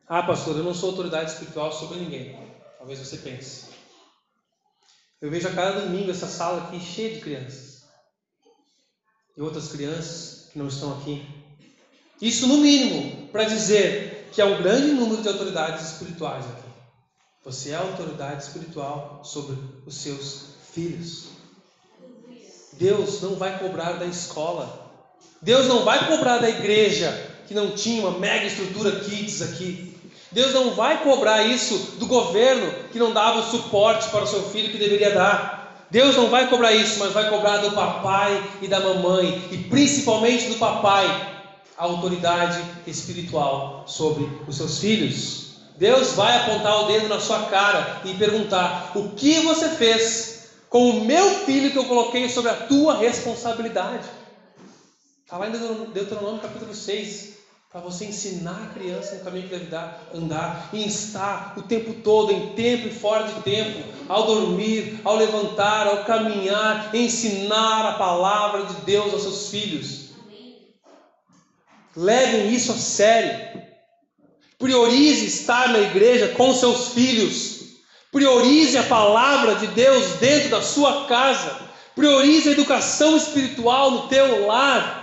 [0.09, 2.37] Ah, pastor, eu não sou autoridade espiritual sobre ninguém.
[2.79, 3.68] Talvez você pense.
[5.21, 7.83] Eu vejo a cada domingo essa sala aqui cheia de crianças.
[9.37, 11.27] E outras crianças que não estão aqui.
[12.21, 16.69] Isso no mínimo para dizer que há um grande número de autoridades espirituais aqui.
[17.45, 21.29] Você é autoridade espiritual sobre os seus filhos.
[22.75, 24.87] Deus não vai cobrar da escola.
[25.43, 27.11] Deus não vai cobrar da igreja
[27.47, 29.88] que não tinha uma mega estrutura kids aqui.
[30.31, 34.43] Deus não vai cobrar isso do governo que não dava o suporte para o seu
[34.45, 35.87] filho que deveria dar.
[35.91, 40.49] Deus não vai cobrar isso, mas vai cobrar do papai e da mamãe, e principalmente
[40.49, 41.07] do papai,
[41.79, 45.49] a autoridade espiritual sobre os seus filhos.
[45.79, 50.91] Deus vai apontar o dedo na sua cara e perguntar: O que você fez com
[50.91, 54.07] o meu filho que eu coloquei sobre a tua responsabilidade?
[55.25, 55.53] Está lá em
[55.93, 57.38] Deuteronômio capítulo 6
[57.71, 61.93] para você ensinar a criança no caminho que deve dar, andar e instar o tempo
[62.03, 67.99] todo, em tempo e fora de tempo, ao dormir, ao levantar, ao caminhar, ensinar a
[67.99, 70.09] palavra de Deus aos seus filhos.
[71.95, 73.61] Levem isso a sério.
[74.59, 77.59] Priorize estar na igreja com seus filhos.
[78.11, 81.61] Priorize a palavra de Deus dentro da sua casa.
[81.95, 84.98] Priorize a educação espiritual no teu lar.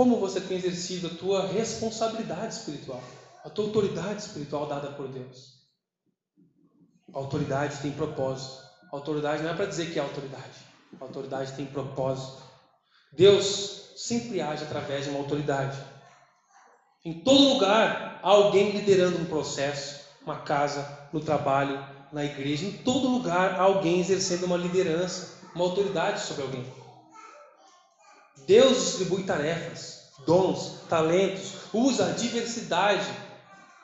[0.00, 3.02] Como você tem exercido a tua responsabilidade espiritual,
[3.44, 5.58] a tua autoridade espiritual dada por Deus?
[7.12, 8.64] A autoridade tem propósito.
[8.90, 10.66] A autoridade não é para dizer que é autoridade.
[10.98, 12.42] A autoridade tem propósito.
[13.12, 15.76] Deus sempre age através de uma autoridade.
[17.04, 21.78] Em todo lugar há alguém liderando um processo, uma casa, no trabalho,
[22.10, 22.64] na igreja.
[22.64, 26.79] Em todo lugar há alguém exercendo uma liderança, uma autoridade sobre alguém.
[28.50, 33.06] Deus distribui tarefas, dons, talentos, usa a diversidade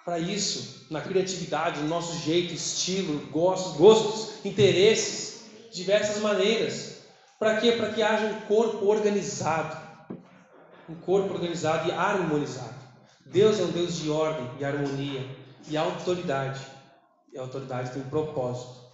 [0.05, 6.97] para isso, na criatividade, no nosso jeito, estilo, gostos, gostos, interesses, diversas maneiras.
[7.39, 7.73] Para quê?
[7.77, 9.77] Para que haja um corpo organizado.
[10.89, 12.75] Um corpo organizado e harmonizado.
[13.25, 15.25] Deus é um Deus de ordem e harmonia
[15.69, 16.61] e autoridade.
[17.33, 18.86] E a autoridade tem um propósito.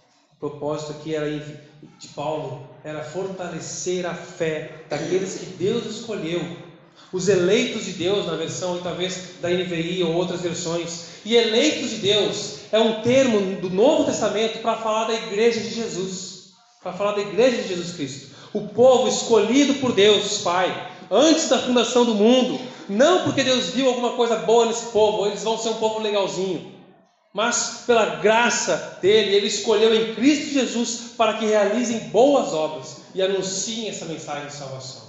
[0.43, 6.41] O propósito aqui era de Paulo era fortalecer a fé daqueles que Deus escolheu,
[7.13, 11.05] os eleitos de Deus, na versão talvez da NVI ou outras versões.
[11.23, 15.73] E eleitos de Deus é um termo do Novo Testamento para falar da igreja de
[15.73, 16.49] Jesus,
[16.81, 18.35] para falar da igreja de Jesus Cristo.
[18.51, 23.87] O povo escolhido por Deus, Pai, antes da fundação do mundo, não porque Deus viu
[23.87, 26.72] alguma coisa boa nesse povo, eles vão ser um povo legalzinho
[27.33, 33.21] mas pela graça dele, ele escolheu em Cristo Jesus para que realizem boas obras e
[33.21, 35.01] anunciem essa mensagem de salvação.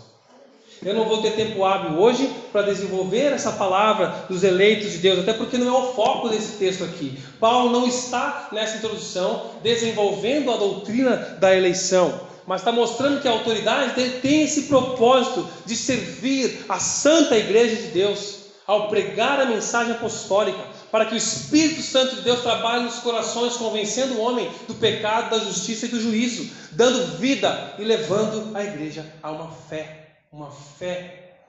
[0.83, 5.21] Eu não vou ter tempo hábil hoje para desenvolver essa palavra dos eleitos de Deus,
[5.21, 7.19] até porque não é o foco desse texto aqui.
[7.39, 13.33] Paulo não está nessa introdução desenvolvendo a doutrina da eleição, mas está mostrando que a
[13.33, 19.93] autoridade tem esse propósito de servir a santa igreja de Deus ao pregar a mensagem
[19.93, 20.59] apostólica,
[20.95, 25.31] para que o Espírito Santo de Deus trabalhe nos corações, convencendo o homem do pecado,
[25.31, 30.53] da justiça e do juízo, dando vida e levando a igreja a uma fé, uma
[30.53, 31.41] fé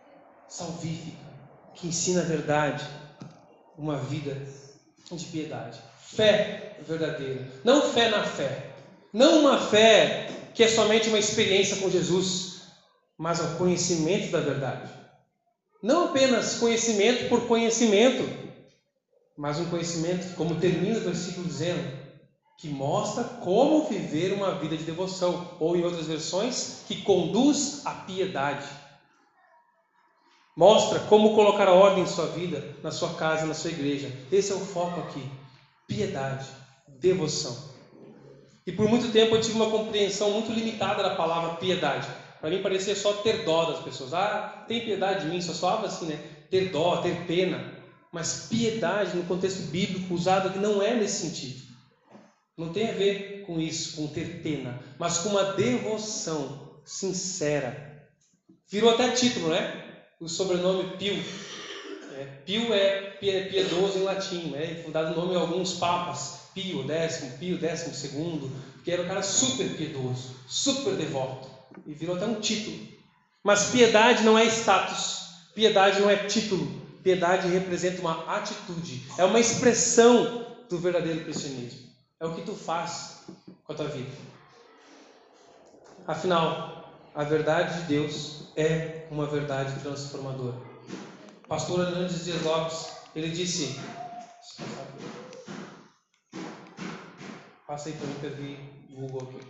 [0.50, 1.28] salvífica,
[1.76, 2.84] que ensina a verdade,
[3.78, 4.36] uma vida
[5.12, 5.78] de piedade.
[6.02, 8.72] Fé verdadeira, não fé na fé,
[9.14, 12.62] não uma fé que é somente uma experiência com Jesus,
[13.16, 14.90] mas o conhecimento da verdade.
[15.84, 18.45] Não apenas conhecimento por conhecimento,
[19.38, 22.06] mas um conhecimento, como termina o versículo dizendo,
[22.58, 27.92] que mostra como viver uma vida de devoção, ou em outras versões, que conduz à
[27.92, 28.66] piedade.
[30.56, 34.10] Mostra como colocar a ordem em sua vida, na sua casa, na sua igreja.
[34.32, 35.30] Esse é o foco aqui.
[35.86, 36.48] Piedade,
[36.88, 37.58] devoção.
[38.66, 42.08] E por muito tempo eu tive uma compreensão muito limitada da palavra piedade.
[42.40, 44.14] Para mim parecia só ter dó das pessoas.
[44.14, 46.20] Ah, tem piedade de mim, só soava assim, né?
[46.50, 47.75] Ter dó, ter pena.
[48.16, 51.62] Mas piedade, no contexto bíblico usado não é nesse sentido.
[52.58, 58.08] Não tem a ver com isso, com ter pena, mas com uma devoção sincera.
[58.70, 59.84] Virou até título, né?
[60.18, 61.22] O sobrenome Pio.
[62.18, 64.80] É, Pio é piedoso em latim, né?
[64.82, 66.52] Foi dado nome a alguns papas.
[66.54, 68.50] Pio décimo, Pio décimo segundo,
[68.86, 71.50] que era um cara super piedoso, super devoto.
[71.86, 72.80] E virou até um título.
[73.44, 79.40] Mas piedade não é status, piedade não é título, Piedade representa uma atitude, é uma
[79.40, 81.88] expressão do verdadeiro cristianismo.
[82.20, 83.26] É o que tu faz
[83.64, 84.10] com a tua vida.
[86.08, 90.58] Afinal, a verdade de Deus é uma verdade transformadora.
[91.48, 93.80] Pastor Hernandes Dias Lopes, ele disse:
[97.68, 99.48] Passa aí para mim vi Google aqui.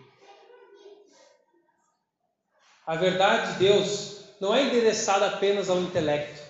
[2.86, 6.45] A verdade de Deus não é endereçada apenas ao intelecto,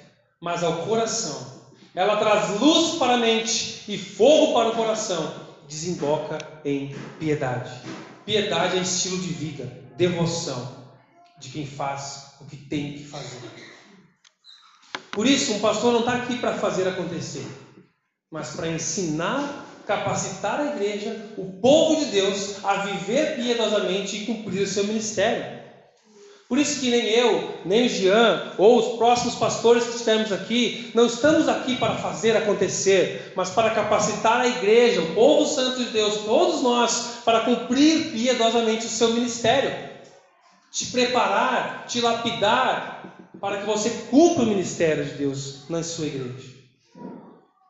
[0.45, 1.63] mas ao coração.
[1.95, 5.33] ela traz luz para a mente e fogo para o coração,
[5.67, 7.71] desemboca em piedade.
[8.23, 9.65] Piedade é estilo de vida,
[9.97, 10.85] devoção
[11.39, 13.39] de quem faz o que tem que fazer.
[15.09, 17.47] Por isso, um pastor não está aqui para fazer acontecer,
[18.29, 24.61] mas para ensinar, capacitar a igreja, o povo de Deus, a viver piedosamente e cumprir
[24.61, 25.54] o seu ministério.
[26.47, 31.07] Por isso que nem eu, nem Jean, ou os próximos pastores que estivermos aqui, não
[31.07, 36.19] estamos aqui para fazer acontecer, mas para capacitar a igreja, o povo santo de Deus,
[36.19, 39.73] todos nós, para cumprir piedosamente o seu ministério.
[40.71, 46.53] Te preparar, te lapidar, para que você cumpra o ministério de Deus na sua igreja.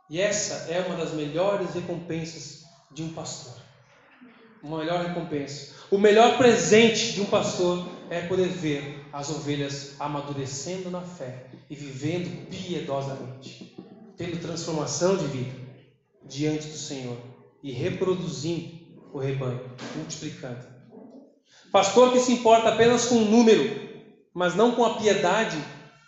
[0.09, 3.53] E essa é uma das melhores recompensas de um pastor.
[4.61, 5.73] Uma melhor recompensa.
[5.89, 11.75] O melhor presente de um pastor é poder ver as ovelhas amadurecendo na fé e
[11.75, 13.75] vivendo piedosamente,
[14.15, 15.55] tendo transformação de vida
[16.23, 17.17] diante do Senhor
[17.63, 19.61] e reproduzindo o rebanho,
[19.95, 20.65] multiplicando.
[21.71, 23.85] Pastor que se importa apenas com o número
[24.35, 25.57] mas não com a piedade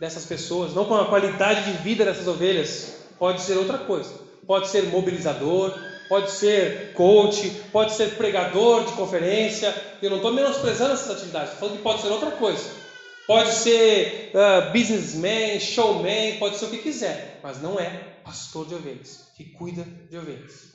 [0.01, 4.13] dessas pessoas, não com a qualidade de vida dessas ovelhas, pode ser outra coisa.
[4.45, 5.73] Pode ser mobilizador,
[6.07, 9.73] pode ser coach, pode ser pregador de conferência.
[10.01, 12.87] Eu não estou menosprezando essas atividades, estou falando que pode ser outra coisa.
[13.27, 17.89] Pode ser uh, businessman, showman, pode ser o que quiser, mas não é
[18.23, 20.73] pastor de ovelhas, que cuida de ovelhas.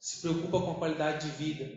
[0.00, 1.70] Se preocupa com a qualidade de vida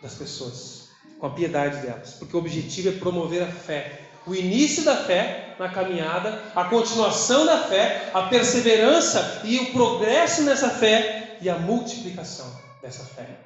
[0.00, 4.84] das pessoas com a piedade delas, porque o objetivo é promover a fé, o início
[4.84, 11.21] da fé na caminhada, a continuação da fé, a perseverança e o progresso nessa fé
[11.42, 12.50] e a multiplicação
[12.80, 13.40] dessa fé.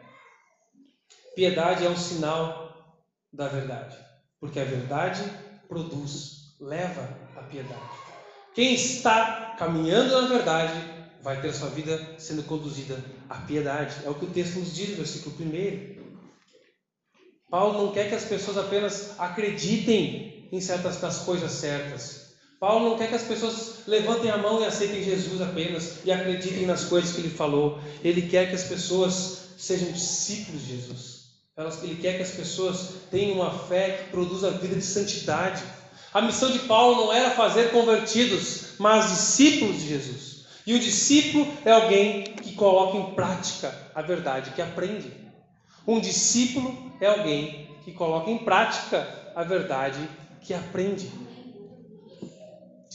[1.34, 2.96] Piedade é um sinal
[3.32, 3.96] da verdade,
[4.40, 5.22] porque a verdade
[5.68, 7.80] produz, leva a piedade.
[8.54, 10.72] Quem está caminhando na verdade
[11.22, 13.96] vai ter sua vida sendo conduzida à piedade.
[14.04, 16.06] É o que o texto nos diz versículo 1.
[17.50, 22.25] Paulo não quer que as pessoas apenas acreditem em certas das coisas certas.
[22.58, 26.64] Paulo não quer que as pessoas levantem a mão e aceitem Jesus apenas e acreditem
[26.64, 27.78] nas coisas que ele falou.
[28.02, 31.16] Ele quer que as pessoas sejam discípulos de Jesus.
[31.82, 35.62] Ele quer que as pessoas tenham uma fé que produza vida de santidade.
[36.12, 40.36] A missão de Paulo não era fazer convertidos, mas discípulos de Jesus.
[40.66, 45.12] E o discípulo é alguém que coloca em prática a verdade, que aprende.
[45.86, 49.98] Um discípulo é alguém que coloca em prática a verdade
[50.40, 51.10] que aprende.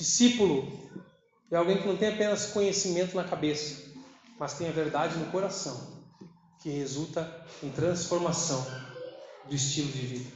[0.01, 0.67] Discípulo
[1.51, 3.83] é alguém que não tem apenas conhecimento na cabeça,
[4.39, 5.79] mas tem a verdade no coração,
[6.59, 8.65] que resulta em transformação
[9.47, 10.31] do estilo de vida.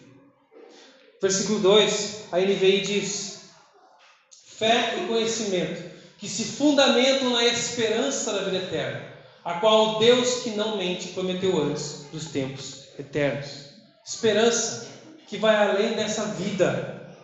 [1.19, 3.39] Versículo 2, a NVI diz:
[4.29, 10.51] fé e conhecimento que se fundamentam na esperança da vida eterna a qual Deus que
[10.51, 13.65] não mente prometeu antes dos tempos eternos.
[14.05, 14.91] Esperança
[15.27, 17.17] que vai além dessa vida.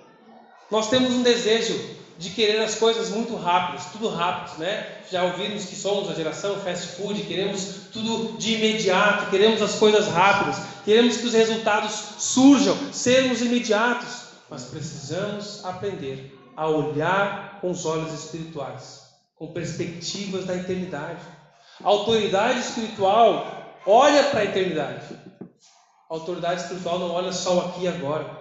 [0.71, 4.99] Nós temos um desejo de querer as coisas muito rápidas, tudo rápido, né?
[5.11, 10.07] Já ouvimos que somos a geração fast food, queremos tudo de imediato, queremos as coisas
[10.07, 17.87] rápidas, queremos que os resultados surjam, sermos imediatos, mas precisamos aprender a olhar com os
[17.87, 19.01] olhos espirituais,
[19.35, 21.21] com perspectivas da eternidade.
[21.83, 25.05] A autoridade espiritual olha para a eternidade.
[26.07, 28.40] A autoridade espiritual não olha só aqui e agora.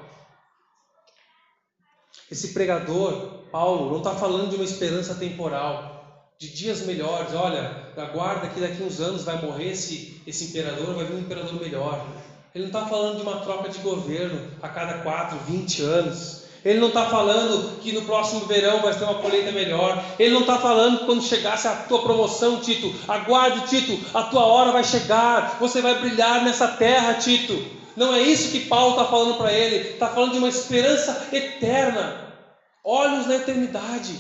[2.31, 3.13] Esse pregador,
[3.51, 7.35] Paulo, não está falando de uma esperança temporal, de dias melhores.
[7.35, 11.61] Olha, aguarda que daqui uns anos vai morrer esse, esse imperador, vai vir um imperador
[11.61, 12.07] melhor.
[12.55, 16.41] Ele não está falando de uma troca de governo a cada 4, 20 anos.
[16.65, 20.05] Ele não está falando que no próximo verão vai ter uma colheita melhor.
[20.19, 24.45] Ele não está falando que quando chegasse a tua promoção, Tito, aguarde, Tito, a tua
[24.45, 25.57] hora vai chegar.
[25.59, 27.80] Você vai brilhar nessa terra, Tito.
[27.97, 29.91] Não é isso que Paulo está falando para ele.
[29.91, 32.37] Está falando de uma esperança eterna.
[32.85, 34.19] Olhos na eternidade.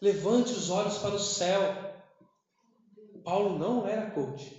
[0.00, 1.60] Levante os olhos para o céu.
[3.24, 4.54] Paulo não era coach.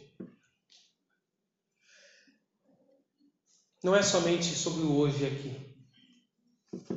[3.84, 5.68] Não é somente sobre o hoje aqui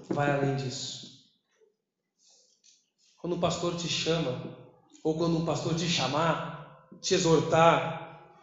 [0.09, 1.21] vai além disso.
[3.19, 4.57] Quando um pastor te chama,
[5.05, 8.00] ou quando um pastor te chamar, te exortar,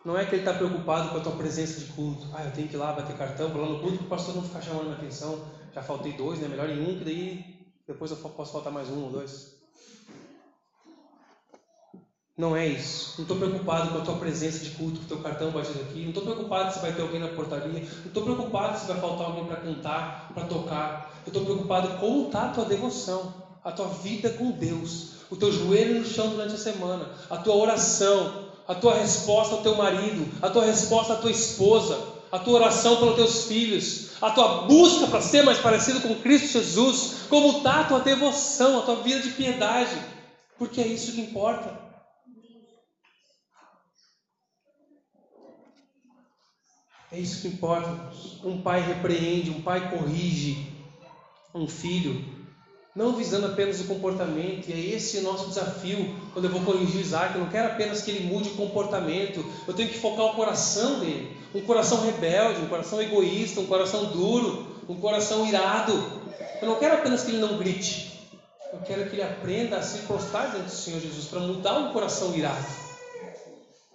[0.08, 2.28] não é que ele está preocupado com a tua presença de culto.
[2.34, 4.42] Ah, eu tenho que ir lá bater cartão, para lá no culto, o pastor não
[4.42, 5.38] ficar chamando minha atenção.
[5.76, 6.48] Já faltei dois, né?
[6.48, 9.58] Melhor em um, que daí depois eu posso faltar mais um ou dois.
[12.38, 13.16] Não é isso.
[13.18, 16.04] Não estou preocupado com a tua presença de culto, com o teu cartão batido aqui.
[16.04, 17.68] Não estou preocupado se vai ter alguém na portaria.
[17.68, 21.22] Não estou preocupado se vai faltar alguém para cantar, para tocar.
[21.26, 25.18] Eu estou preocupado com como está a tua devoção, a tua vida com Deus.
[25.30, 29.62] o teu joelho no chão durante a semana, a tua oração, a tua resposta ao
[29.62, 34.30] teu marido, a tua resposta à tua esposa, a tua oração pelos teus filhos, a
[34.32, 38.82] tua busca para ser mais parecido com Cristo Jesus, como está a tua devoção, a
[38.82, 39.96] tua vida de piedade,
[40.58, 41.88] porque é isso que importa.
[47.10, 48.12] É isso que importa.
[48.44, 50.76] Um pai repreende, um pai corrige
[51.54, 52.37] um filho,
[52.98, 57.00] não visando apenas o comportamento, e é esse o nosso desafio quando eu vou corrigir
[57.00, 57.36] Isaac.
[57.36, 61.00] Eu não quero apenas que ele mude o comportamento, eu tenho que focar o coração
[61.00, 61.38] dele.
[61.54, 65.94] Um coração rebelde, um coração egoísta, um coração duro, um coração irado.
[66.60, 68.20] Eu não quero apenas que ele não grite,
[68.74, 71.94] eu quero que ele aprenda a se prostrar diante do Senhor Jesus para mudar um
[71.94, 72.66] coração irado.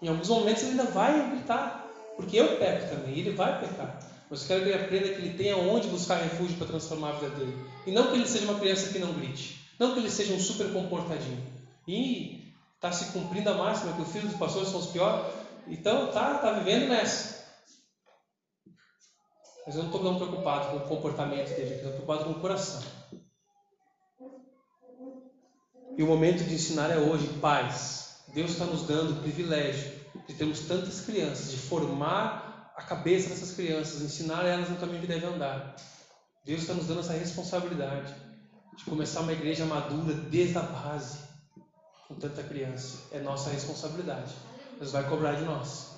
[0.00, 4.11] Em alguns momentos ele ainda vai gritar, porque eu peco também, ele vai pecar.
[4.32, 7.12] Mas eu quero que ele aprenda que ele tenha onde buscar refúgio para transformar a
[7.12, 7.54] vida dele.
[7.86, 9.62] E não que ele seja uma criança que não grite.
[9.78, 11.46] Não que ele seja um super comportadinho.
[11.86, 15.26] E está se cumprindo a máxima que os filhos dos pastores são os piores.
[15.68, 17.44] Então tá, tá vivendo nessa.
[19.66, 22.82] Mas eu não estou tão preocupado com o comportamento dele, estou preocupado com o coração.
[25.94, 28.22] E o momento de ensinar é hoje, paz.
[28.28, 29.92] Deus está nos dando o privilégio
[30.26, 32.41] de termos tantas crianças, de formar
[32.82, 35.76] a cabeça dessas crianças, ensinar elas no caminho que devem andar.
[36.44, 38.12] Deus está nos dando essa responsabilidade
[38.76, 41.18] de começar uma igreja madura desde a base,
[42.08, 42.98] com tanta criança.
[43.12, 44.32] É nossa responsabilidade.
[44.78, 45.92] Deus vai cobrar de nós.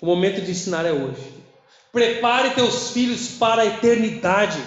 [0.00, 1.44] O momento de ensinar é hoje.
[1.90, 4.62] Prepare teus filhos para a eternidade,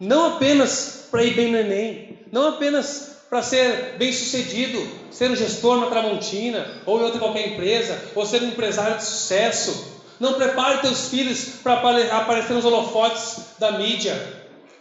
[0.00, 5.36] não apenas para ir bem no Enem, não apenas para ser bem sucedido, ser um
[5.36, 9.96] gestor na Tramontina, ou em outra qualquer empresa, ou ser um empresário de sucesso.
[10.20, 14.14] Não prepare teus filhos para aparecer nos holofotes da mídia.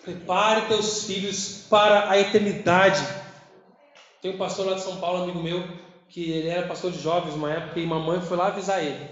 [0.03, 3.05] Prepare teus filhos para a eternidade.
[4.21, 5.63] Tem um pastor lá de São Paulo, amigo meu,
[6.09, 9.09] que ele era pastor de jovens uma época e mamãe foi lá avisar ele.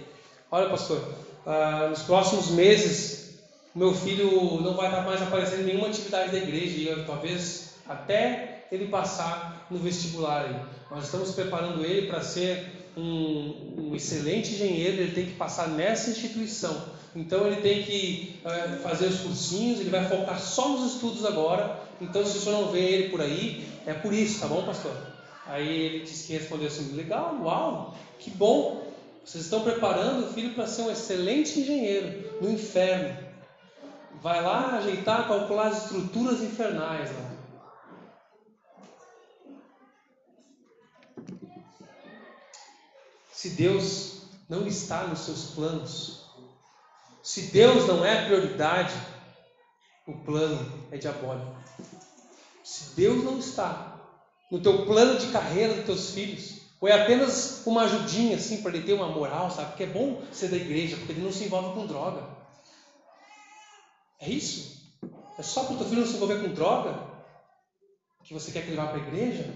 [0.52, 1.04] Olha, pastor,
[1.46, 3.40] ah, nos próximos meses,
[3.76, 8.53] meu filho não vai estar mais aparecendo em nenhuma atividade da igreja, e talvez até
[8.74, 10.46] ele passar no vestibular.
[10.46, 10.56] Aí.
[10.90, 16.10] Nós estamos preparando ele para ser um, um, excelente engenheiro, ele tem que passar nessa
[16.10, 16.76] instituição.
[17.16, 21.80] Então ele tem que uh, fazer os cursinhos, ele vai focar só nos estudos agora.
[22.02, 24.96] Então se o senhor não vê ele por aí, é por isso, tá bom, pastor?
[25.46, 28.92] Aí ele disse que respondeu assim: legal, uau, que bom.
[29.24, 33.16] Vocês estão preparando o filho para ser um excelente engenheiro no inferno.
[34.22, 37.43] Vai lá ajeitar, calcular as estruturas infernais lá.
[43.44, 44.14] Se Deus
[44.48, 46.30] não está nos seus planos,
[47.22, 48.94] se Deus não é prioridade,
[50.08, 51.54] o plano é diabólico.
[52.64, 54.00] Se Deus não está
[54.50, 58.78] no teu plano de carreira dos teus filhos, ou é apenas uma ajudinha assim para
[58.78, 59.72] ele ter uma moral, sabe?
[59.72, 62.26] Porque é bom ser da igreja, porque ele não se envolve com droga.
[64.22, 64.90] É isso?
[65.38, 66.98] É só para o teu filho não se envolver com droga
[68.24, 69.54] que você quer que ele vá para a igreja?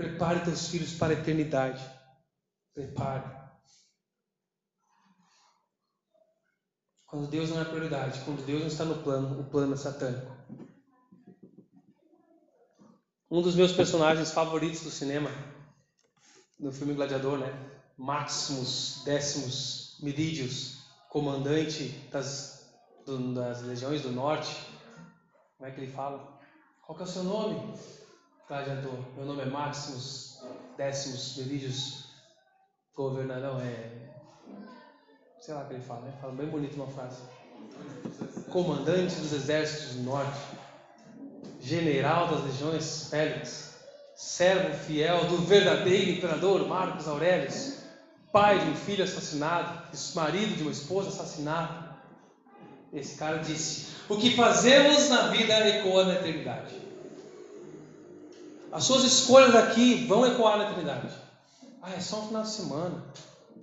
[0.00, 1.84] Prepare teus filhos para a eternidade.
[2.72, 3.22] Prepare.
[7.06, 10.34] Quando Deus não é prioridade, quando Deus não está no plano, o plano é satânico.
[13.30, 15.30] Um dos meus personagens favoritos do cinema,
[16.58, 17.52] no filme Gladiador, né?
[17.98, 20.78] Maximus Décimos Meridius,
[21.10, 22.72] comandante das,
[23.04, 24.56] do, das legiões do norte.
[25.58, 26.40] Como é que ele fala?
[26.80, 27.99] Qual que é o seu nome?
[28.50, 28.98] Gladiador.
[29.16, 30.40] Meu nome é Maximus
[30.76, 32.04] Décimos Meridius
[32.96, 33.62] Governador.
[33.62, 33.92] É.
[35.40, 36.14] Sei lá o que ele fala, né?
[36.20, 37.22] Fala bem bonito uma frase.
[38.50, 40.40] Comandante dos exércitos do norte,
[41.60, 43.78] general das legiões Félix,
[44.16, 47.76] servo fiel do verdadeiro imperador Marcos Aurelius,
[48.32, 49.80] pai de um filho assassinado,
[50.16, 51.90] marido de uma esposa assassinada.
[52.92, 56.89] Esse cara disse: O que fazemos na vida ecoa na eternidade.
[58.72, 61.08] As suas escolhas aqui vão ecoar na eternidade.
[61.82, 63.04] Ah, é só um final de semana.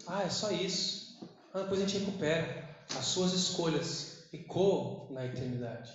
[0.05, 1.19] Ah, é só isso.
[1.53, 2.67] Ah, depois a gente recupera.
[2.97, 5.91] As suas escolhas ecoam na eternidade.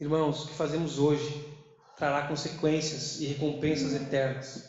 [0.00, 1.44] Irmãos, o que fazemos hoje
[1.96, 4.68] trará consequências e recompensas eternas.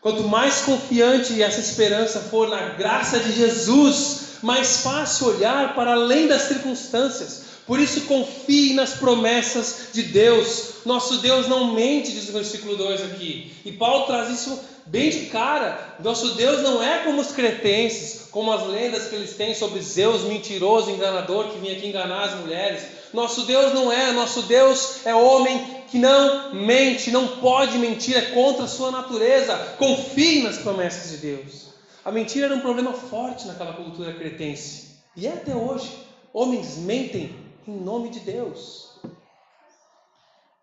[0.00, 6.26] Quanto mais confiante essa esperança for na graça de Jesus, mais fácil olhar para além
[6.26, 10.84] das circunstâncias, por isso confie nas promessas de Deus.
[10.84, 13.52] Nosso Deus não mente, diz o versículo 2 aqui.
[13.64, 15.96] E Paulo traz isso bem de cara.
[16.02, 20.24] Nosso Deus não é como os cretenses, como as lendas que eles têm sobre Zeus
[20.24, 22.82] mentiroso, enganador, que vinha aqui enganar as mulheres.
[23.14, 28.22] Nosso Deus não é, nosso Deus é homem que não mente, não pode mentir, é
[28.32, 29.56] contra a sua natureza.
[29.78, 31.68] Confie nas promessas de Deus.
[32.04, 34.98] A mentira era um problema forte naquela cultura cretense.
[35.16, 35.88] E é até hoje.
[36.32, 38.90] Homens mentem em nome de Deus.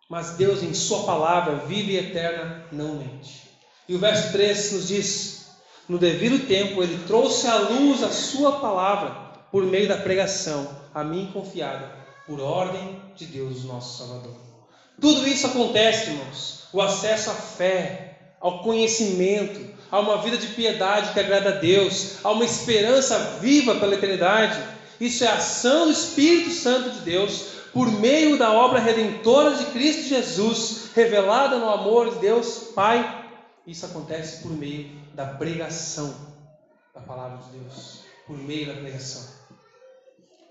[0.10, 3.50] Mas Deus, em Sua palavra vive e eterna, não mente.
[3.88, 5.48] E o verso 3 nos diz:
[5.88, 11.04] No devido tempo, Ele trouxe à luz a Sua palavra por meio da pregação, a
[11.04, 11.92] mim confiada,
[12.26, 14.36] por ordem de Deus, nosso Salvador.
[15.00, 16.68] Tudo isso acontece, irmãos.
[16.72, 19.60] O acesso à fé, ao conhecimento,
[19.92, 24.58] a uma vida de piedade que agrada a Deus, a uma esperança viva pela eternidade.
[25.02, 29.66] Isso é a ação do Espírito Santo de Deus por meio da obra redentora de
[29.72, 33.26] Cristo Jesus, revelada no amor de Deus Pai.
[33.66, 36.16] Isso acontece por meio da pregação
[36.94, 39.28] da palavra de Deus, por meio da pregação.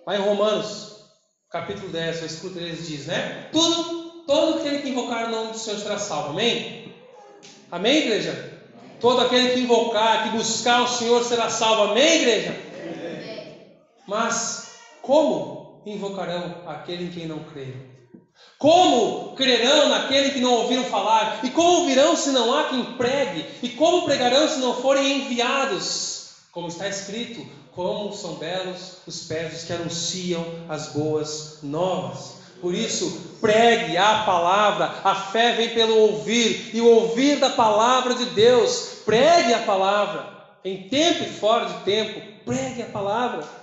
[0.04, 1.04] Lá em Romanos,
[1.48, 3.50] capítulo 10, versículo 13 diz, né?
[3.52, 6.30] Tudo, todo aquele que invocar o nome do Senhor será salvo.
[6.30, 6.92] Amém?
[7.70, 8.52] Amém, igreja?
[8.98, 11.92] Todo aquele que invocar, que buscar o Senhor será salvo.
[11.92, 12.69] Amém, igreja?
[14.10, 17.78] Mas como invocarão aquele em quem não creram?
[18.58, 21.38] Como crerão naquele que não ouviram falar?
[21.44, 23.46] E como ouvirão se não há quem pregue?
[23.62, 26.30] E como pregarão se não forem enviados?
[26.50, 32.32] Como está escrito, como são belos os pés dos que anunciam as boas novas.
[32.60, 38.16] Por isso, pregue a palavra, a fé vem pelo ouvir, e o ouvir da palavra
[38.16, 39.02] de Deus.
[39.04, 40.26] Pregue a palavra,
[40.64, 43.59] em tempo e fora de tempo, pregue a palavra.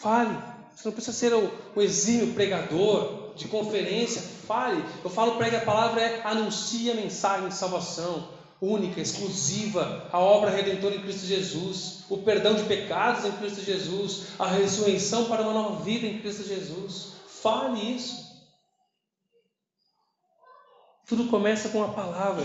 [0.00, 0.36] Fale.
[0.74, 4.84] Você não precisa ser o, o exímio pregador de conferência, fale.
[5.02, 8.28] Eu falo pregue a palavra é anuncie a mensagem de salvação
[8.60, 14.28] única, exclusiva, a obra redentora em Cristo Jesus, o perdão de pecados em Cristo Jesus,
[14.38, 17.12] a ressurreição para uma nova vida em Cristo Jesus.
[17.40, 18.26] Fale isso.
[21.06, 22.44] Tudo começa com a palavra,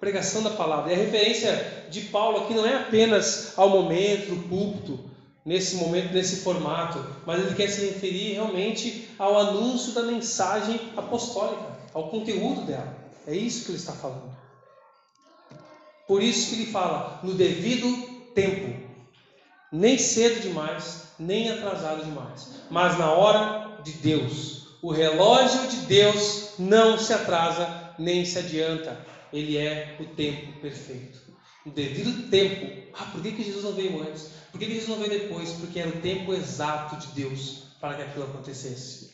[0.00, 0.90] pregação da palavra.
[0.90, 5.15] E a referência de Paulo aqui não é apenas ao momento, do púlpito,
[5.46, 11.78] nesse momento, nesse formato, mas ele quer se referir realmente ao anúncio da mensagem apostólica,
[11.94, 12.92] ao conteúdo dela.
[13.24, 14.36] É isso que ele está falando.
[16.08, 17.86] Por isso que ele fala no devido
[18.34, 18.76] tempo,
[19.72, 24.66] nem cedo demais, nem atrasado demais, mas na hora de Deus.
[24.82, 28.96] O relógio de Deus não se atrasa nem se adianta.
[29.32, 31.25] Ele é o tempo perfeito.
[31.66, 32.92] O devido tempo.
[32.94, 34.30] Ah, por que, que Jesus não veio antes?
[34.52, 35.50] Por que, que Jesus não veio depois?
[35.50, 39.10] Porque era o tempo exato de Deus para que aquilo acontecesse.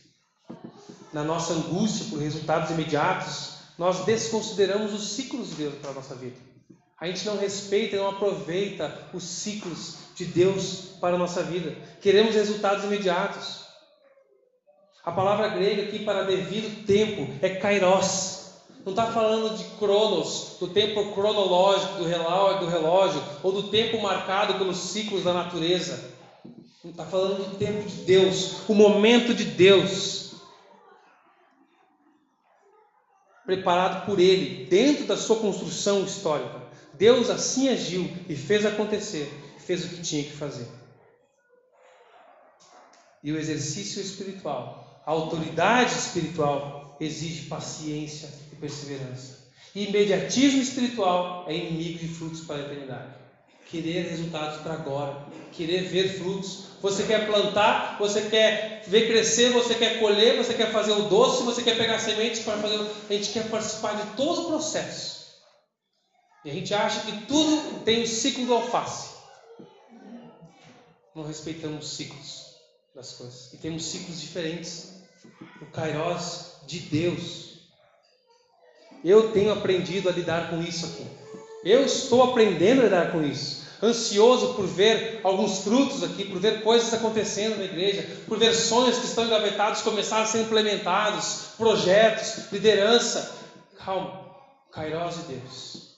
[1.13, 6.15] Na nossa angústia por resultados imediatos, nós desconsideramos os ciclos de Deus para a nossa
[6.15, 6.37] vida.
[7.01, 11.75] A gente não respeita e não aproveita os ciclos de Deus para a nossa vida.
[12.01, 13.63] Queremos resultados imediatos.
[15.03, 18.42] A palavra grega aqui para devido tempo é kairos.
[18.85, 24.01] Não está falando de cronos, do tempo cronológico do relógio, do relógio, ou do tempo
[24.03, 26.13] marcado pelos ciclos da natureza.
[26.83, 30.33] Não está falando do tempo de Deus, o momento de Deus.
[33.47, 36.63] Preparado por Ele, dentro da sua construção histórica.
[36.95, 40.69] Deus assim agiu e fez acontecer, fez o que tinha que fazer.
[43.23, 48.29] E o exercício espiritual a autoridade espiritual exige paciência
[48.63, 49.43] perseverança.
[49.75, 53.15] E imediatismo espiritual é inimigo de frutos para a eternidade.
[53.69, 56.67] Querer resultados para agora, querer ver frutos.
[56.81, 61.43] Você quer plantar, você quer ver crescer, você quer colher, você quer fazer o doce,
[61.43, 62.79] você quer pegar sementes para fazer.
[63.09, 65.23] A gente quer participar de todo o processo.
[66.45, 69.11] E a gente acha que tudo tem o ciclo do alface.
[71.15, 72.43] Não respeitamos ciclos
[72.95, 73.53] das coisas.
[73.55, 75.03] E temos ciclos diferentes.
[75.61, 77.52] O Kairos de Deus.
[79.05, 81.07] Eu tenho aprendido a lidar com isso aqui.
[81.65, 83.63] Eu estou aprendendo a lidar com isso.
[83.83, 88.99] Ansioso por ver alguns frutos aqui, por ver coisas acontecendo na igreja, por ver sonhos
[88.99, 93.37] que estão engavetados começar a ser implementados, projetos, liderança.
[93.79, 94.25] Calma,
[94.73, 95.93] Kairos de Deus.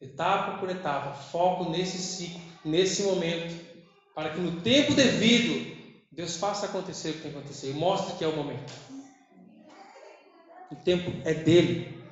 [0.00, 3.54] Etapa por etapa, foco nesse ciclo, nesse momento,
[4.14, 5.74] para que no tempo devido
[6.12, 8.72] Deus faça acontecer o que tem que acontecer e mostre que é o momento.
[10.70, 12.03] O tempo é dele.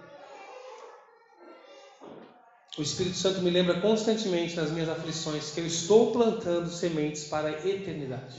[2.78, 7.48] O Espírito Santo me lembra constantemente nas minhas aflições que eu estou plantando sementes para
[7.48, 8.36] a eternidade.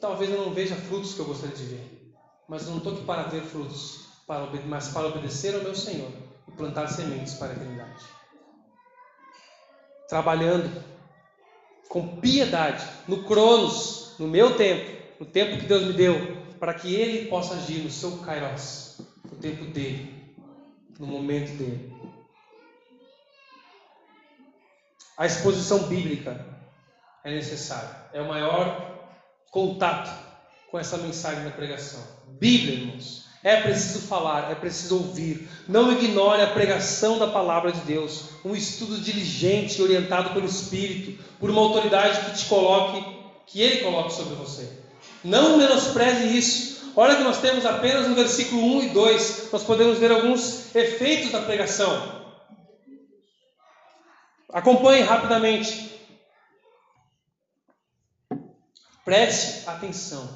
[0.00, 2.12] Talvez eu não veja frutos que eu gostaria de ver,
[2.48, 6.10] mas não estou aqui para ver frutos, para, mas para obedecer ao meu Senhor
[6.48, 8.04] e plantar sementes para a eternidade.
[10.08, 10.82] Trabalhando
[11.88, 14.90] com piedade, no Cronos, no meu tempo,
[15.20, 18.96] no tempo que Deus me deu, para que ele possa agir no seu kairos,
[19.30, 20.12] no tempo dele,
[20.98, 21.94] no momento dele.
[25.16, 26.44] A exposição bíblica
[27.24, 27.90] é necessária.
[28.12, 28.94] É o maior
[29.50, 30.10] contato
[30.70, 32.00] com essa mensagem da pregação.
[32.40, 33.24] Bíblia, irmãos.
[33.44, 35.48] É preciso falar, é preciso ouvir.
[35.68, 38.30] Não ignore a pregação da palavra de Deus.
[38.44, 43.04] Um estudo diligente, orientado pelo Espírito, por uma autoridade que te coloque,
[43.46, 44.68] que Ele coloque sobre você.
[45.22, 46.92] Não menospreze isso.
[46.96, 51.30] Olha que nós temos apenas no versículo 1 e 2, nós podemos ver alguns efeitos
[51.30, 52.13] da pregação.
[54.54, 55.90] Acompanhe rapidamente.
[59.04, 60.28] Preste atenção.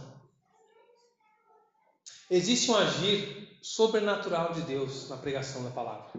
[2.28, 6.10] Existe um agir sobrenatural de Deus na pregação da palavra.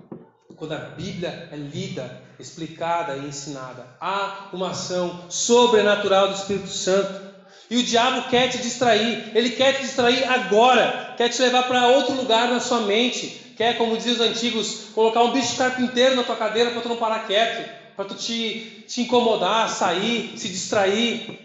[0.56, 7.30] Quando a Bíblia é lida, explicada e ensinada, há uma ação sobrenatural do Espírito Santo.
[7.70, 11.88] E o diabo quer te distrair, ele quer te distrair agora, quer te levar para
[11.88, 16.24] outro lugar na sua mente, quer, como dizem os antigos, colocar um bicho carpinteiro na
[16.24, 21.38] tua cadeira para tu não parar quieto, para tu te, te incomodar, sair, se distrair.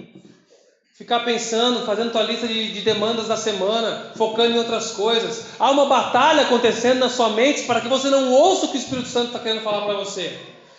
[0.93, 5.47] Ficar pensando, fazendo tua lista de, de, demandas da semana, focando em outras coisas.
[5.59, 8.79] Há uma batalha acontecendo na sua mente para que você não ouça o que o
[8.79, 10.39] Espírito Santo está querendo falar para você.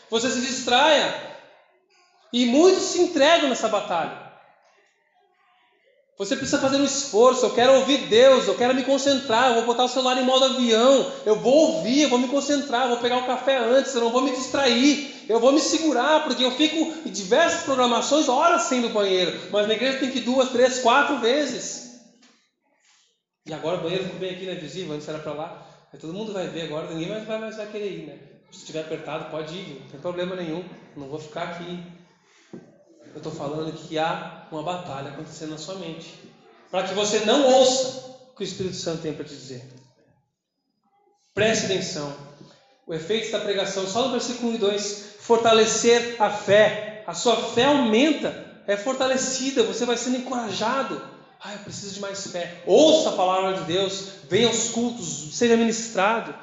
[0.09, 1.13] Você se distraia.
[2.31, 4.24] E muitos se entregam nessa batalha.
[6.17, 7.45] Você precisa fazer um esforço.
[7.45, 9.49] Eu quero ouvir Deus, eu quero me concentrar.
[9.49, 11.11] Eu vou botar o celular em modo avião.
[11.25, 12.83] Eu vou ouvir, eu vou me concentrar.
[12.83, 15.25] Eu vou pegar o café antes, eu não vou me distrair.
[15.27, 19.37] Eu vou me segurar, porque eu fico em diversas programações horas sem no banheiro.
[19.51, 21.85] Mas na igreja tem que ir duas, três, quatro vezes.
[23.45, 24.55] E agora o banheiro ficou bem aqui, né?
[24.55, 25.67] Visível, antes era para lá.
[25.91, 28.17] Aí todo mundo vai ver agora, ninguém mais vai, mais vai querer ir, né?
[28.51, 30.63] Se estiver apertado, pode ir, não tem problema nenhum.
[30.95, 31.83] Não vou ficar aqui
[33.15, 36.13] eu estou falando que há uma batalha acontecendo na sua mente.
[36.69, 39.65] Para que você não ouça o que o Espírito Santo tem para te dizer.
[41.33, 42.13] Preste atenção.
[42.85, 47.05] O efeito da pregação, só no versículo 1 e 2, fortalecer a fé.
[47.07, 51.01] A sua fé aumenta, é fortalecida, você vai sendo encorajado.
[51.39, 52.63] Ah, eu preciso de mais fé.
[52.65, 56.35] Ouça a palavra de Deus, venha aos cultos, seja ministrado.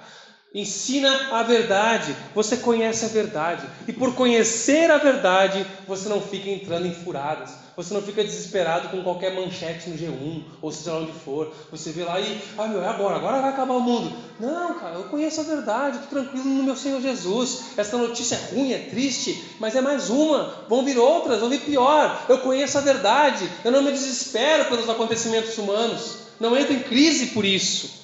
[0.54, 6.50] Ensina a verdade, você conhece a verdade, e por conhecer a verdade, você não fica
[6.50, 11.00] entrando em furadas, você não fica desesperado com qualquer manchete no G1, ou seja lá
[11.00, 11.50] onde for.
[11.70, 14.14] Você vê lá e, ah meu, é agora, agora vai acabar o mundo.
[14.38, 17.62] Não, cara, eu conheço a verdade, estou tranquilo no meu Senhor Jesus.
[17.78, 20.52] Essa notícia é ruim, é triste, mas é mais uma.
[20.68, 22.26] Vão vir outras, vão vir pior.
[22.28, 27.28] Eu conheço a verdade, eu não me desespero pelos acontecimentos humanos, não entro em crise
[27.28, 28.01] por isso.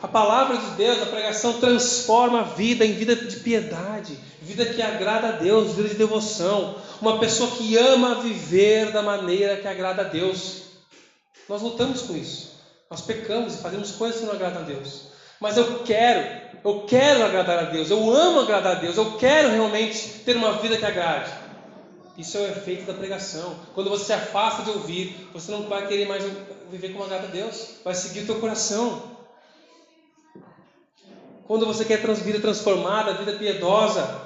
[0.00, 4.80] A palavra de Deus, a pregação transforma a vida em vida de piedade, vida que
[4.80, 6.76] agrada a Deus, vida de devoção.
[7.00, 10.62] Uma pessoa que ama viver da maneira que agrada a Deus.
[11.48, 12.58] Nós lutamos com isso.
[12.88, 15.08] Nós pecamos e fazemos coisas que não agradam a Deus.
[15.40, 19.50] Mas eu quero, eu quero agradar a Deus, eu amo agradar a Deus, eu quero
[19.50, 21.30] realmente ter uma vida que agrade.
[22.16, 23.54] Isso é o efeito da pregação.
[23.74, 26.24] Quando você se afasta de ouvir, você não vai querer mais
[26.70, 29.17] viver como agrada a Deus, vai seguir o teu coração.
[31.48, 34.20] Quando você quer trans, vida transformada, vida piedosa,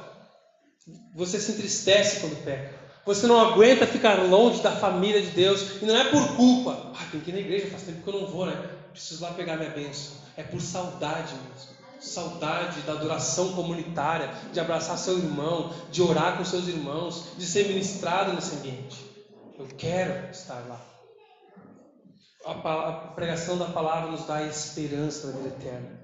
[1.14, 2.82] você se entristece quando peca.
[3.06, 5.80] Você não aguenta ficar longe da família de Deus.
[5.80, 6.92] E não é por culpa.
[6.96, 8.60] Ah, tem que ir na igreja, faz tempo que eu não vou, né?
[8.90, 10.16] Preciso lá pegar minha bênção.
[10.36, 11.70] É por saudade mesmo.
[12.00, 17.68] Saudade da adoração comunitária, de abraçar seu irmão, de orar com seus irmãos, de ser
[17.68, 18.98] ministrado nesse ambiente.
[19.56, 20.80] Eu quero estar lá.
[22.44, 26.01] A pregação da palavra nos dá a esperança da vida eterna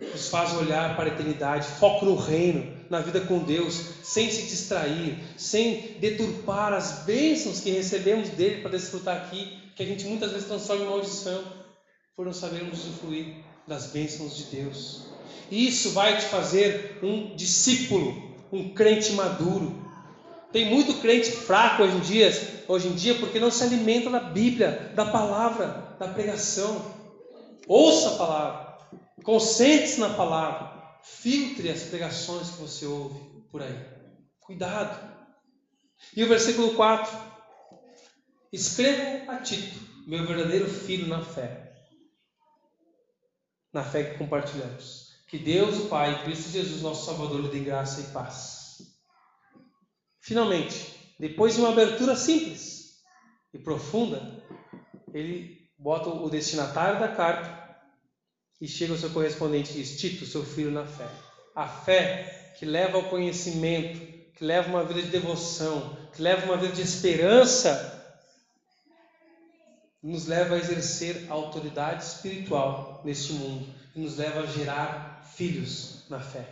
[0.00, 4.42] nos faz olhar para a eternidade, foco no reino, na vida com Deus, sem se
[4.42, 10.32] distrair, sem deturpar as bênçãos que recebemos dele para desfrutar aqui, que a gente muitas
[10.32, 11.42] vezes transforma em maldição,
[12.14, 13.36] por não sabermos usufruir
[13.66, 15.06] das bênçãos de Deus.
[15.50, 19.84] Isso vai te fazer um discípulo, um crente maduro.
[20.52, 24.20] Tem muito crente fraco hoje em dia, hoje em dia porque não se alimenta da
[24.20, 26.94] Bíblia, da palavra, da pregação.
[27.66, 28.65] Ouça a palavra.
[29.22, 30.76] Concentre-se na palavra.
[31.02, 33.18] Filtre as pregações que você ouve
[33.50, 33.96] por aí.
[34.40, 35.16] Cuidado.
[36.14, 37.16] E o versículo 4:
[38.52, 41.74] Escrevo a Tito, meu verdadeiro filho na fé.
[43.72, 45.06] Na fé que compartilhamos.
[45.28, 48.80] Que Deus, o Pai, Cristo Jesus, nosso Salvador, lhe dê graça e paz.
[50.20, 53.02] Finalmente, depois de uma abertura simples
[53.52, 54.44] e profunda,
[55.12, 57.55] ele bota o destinatário da carta
[58.60, 61.08] e chega o seu correspondente e diz: Tito, seu filho na fé.
[61.54, 64.00] A fé que leva ao conhecimento,
[64.34, 67.92] que leva uma vida de devoção, que leva uma vida de esperança,
[70.02, 76.20] nos leva a exercer autoridade espiritual neste mundo e nos leva a gerar filhos na
[76.20, 76.46] fé.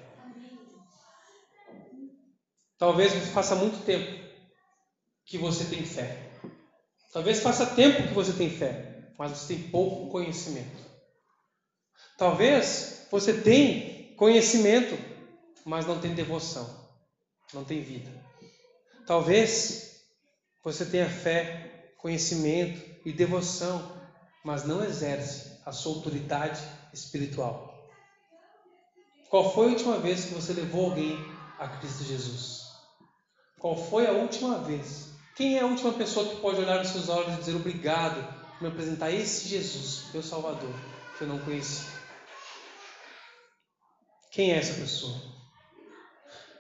[2.79, 4.25] Talvez faça muito tempo
[5.25, 6.31] que você tem fé.
[7.13, 10.94] Talvez faça tempo que você tem fé, mas você tem pouco conhecimento.
[12.17, 14.97] Talvez você tenha conhecimento,
[15.65, 16.69] mas não tem devoção,
[17.53, 18.11] não tem vida.
[19.07, 20.01] Talvez
[20.63, 23.93] você tenha fé, conhecimento e devoção,
[24.45, 26.61] mas não exerce a sua autoridade
[26.93, 27.75] espiritual.
[29.29, 31.19] Qual foi a última vez que você levou alguém
[31.59, 32.65] a Cristo Jesus?
[33.59, 35.09] Qual foi a última vez?
[35.35, 38.63] Quem é a última pessoa que pode olhar nos seus olhos e dizer obrigado por
[38.63, 40.73] me apresentar esse Jesus, meu Salvador,
[41.19, 42.04] que eu não conheci?
[44.35, 45.15] Quem é essa pessoa?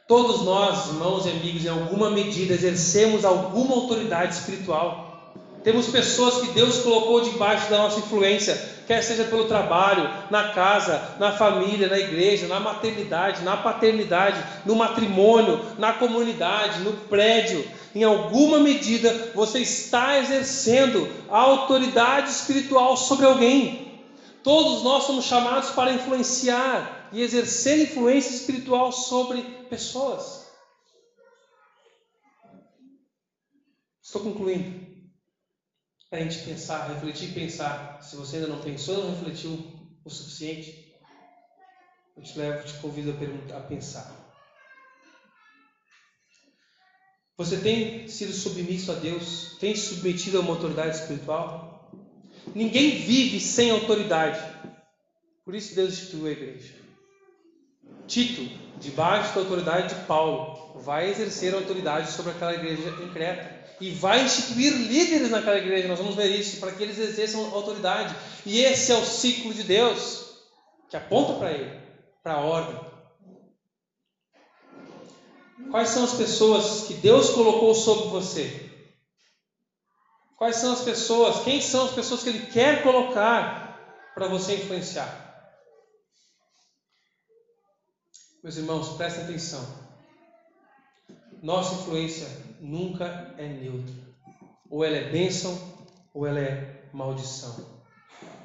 [0.06, 5.34] Todos nós, irmãos e amigos, em alguma medida exercemos alguma autoridade espiritual.
[5.64, 8.54] Temos pessoas que Deus colocou debaixo da nossa influência,
[8.86, 14.76] quer seja pelo trabalho, na casa, na família, na igreja, na maternidade, na paternidade, no
[14.76, 17.66] matrimônio, na comunidade, no prédio.
[17.92, 24.00] Em alguma medida você está exercendo a autoridade espiritual sobre alguém.
[24.44, 29.40] Todos nós somos chamados para influenciar e exercer influência espiritual sobre
[29.70, 30.44] pessoas.
[34.02, 34.84] Estou concluindo
[36.10, 38.02] para a gente pensar, refletir e pensar.
[38.02, 39.50] Se você ainda não pensou, não refletiu
[40.04, 40.92] o suficiente,
[42.16, 44.12] eu te levo, te convido a, a pensar.
[47.36, 49.56] Você tem sido submisso a Deus?
[49.60, 51.92] Tem se submetido a uma autoridade espiritual?
[52.54, 54.40] Ninguém vive sem autoridade.
[55.44, 56.84] Por isso Deus instituiu a igreja.
[58.07, 58.48] Tito,
[58.78, 64.22] debaixo da autoridade de Paulo, vai exercer autoridade sobre aquela igreja em Creta e vai
[64.22, 65.88] instituir líderes naquela igreja.
[65.88, 68.14] Nós vamos ver isso, para que eles exerçam autoridade.
[68.44, 70.24] E esse é o ciclo de Deus,
[70.88, 71.80] que aponta para ele,
[72.22, 72.78] para a ordem.
[75.70, 78.70] Quais são as pessoas que Deus colocou sobre você?
[80.36, 83.80] Quais são as pessoas, quem são as pessoas que Ele quer colocar
[84.14, 85.23] para você influenciar?
[88.45, 89.66] Meus irmãos, prestem atenção.
[91.42, 92.28] Nossa influência
[92.61, 93.95] nunca é neutra.
[94.68, 95.59] Ou ela é bênção,
[96.12, 97.57] ou ela é maldição.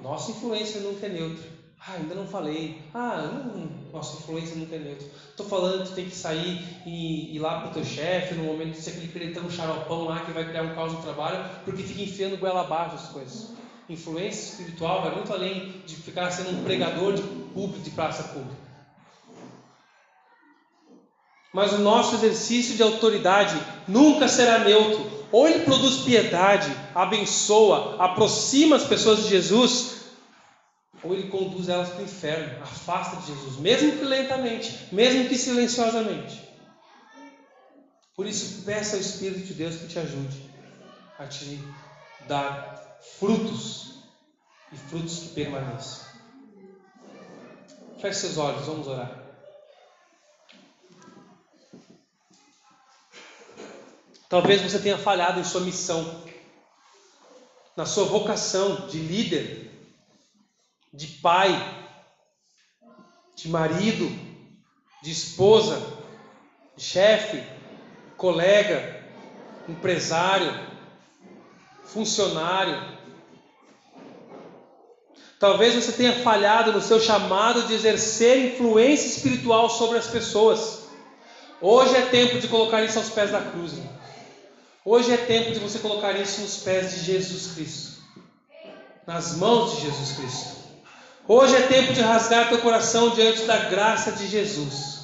[0.02, 1.44] Nossa influência nunca é neutra.
[1.82, 2.82] Ah, ainda não falei.
[2.94, 5.06] Ah, não, nossa influência nunca é neutra.
[5.32, 8.46] Estou falando que tu tem que sair e ir lá para o teu chefe no
[8.46, 11.84] momento de aquele crentão um xaropão lá que vai criar um caos no trabalho, porque
[11.84, 13.50] fica enfiando goela abaixo as coisas.
[13.90, 18.69] Influência espiritual vai muito além de ficar sendo um pregador de público, de praça pública.
[21.54, 25.20] Mas o nosso exercício de autoridade nunca será neutro.
[25.32, 30.00] Ou ele produz piedade, abençoa, aproxima as pessoas de Jesus,
[31.04, 35.38] ou ele conduz elas para o inferno, afasta de Jesus, mesmo que lentamente, mesmo que
[35.38, 36.50] silenciosamente.
[38.16, 40.50] Por isso, peça ao Espírito de Deus que te ajude
[41.18, 41.60] a te
[42.28, 44.04] dar frutos
[44.72, 46.08] e frutos que permaneçam.
[48.02, 49.19] Feche seus olhos, vamos orar.
[54.30, 56.24] Talvez você tenha falhado em sua missão,
[57.76, 59.72] na sua vocação de líder,
[60.94, 61.50] de pai,
[63.36, 64.08] de marido,
[65.02, 65.82] de esposa,
[66.78, 67.44] de chefe,
[68.18, 69.04] colega,
[69.68, 70.54] empresário,
[71.86, 73.00] funcionário.
[75.40, 80.88] Talvez você tenha falhado no seu chamado de exercer influência espiritual sobre as pessoas.
[81.60, 83.74] Hoje é tempo de colocar isso aos pés da cruz.
[84.86, 87.98] Hoje é tempo de você colocar isso nos pés de Jesus Cristo,
[89.06, 90.60] nas mãos de Jesus Cristo.
[91.28, 95.00] Hoje é tempo de rasgar teu coração diante da graça de Jesus.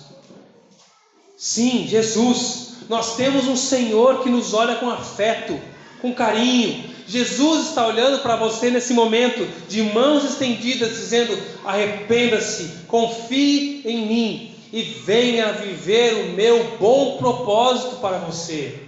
[1.38, 5.60] Sim, Jesus, nós temos um Senhor que nos olha com afeto,
[6.02, 6.96] com carinho.
[7.06, 14.56] Jesus está olhando para você nesse momento, de mãos estendidas, dizendo: arrependa-se, confie em mim
[14.72, 18.85] e venha viver o meu bom propósito para você.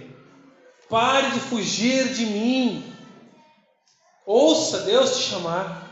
[0.88, 2.92] Pare de fugir de mim.
[4.24, 5.88] Ouça Deus te chamar.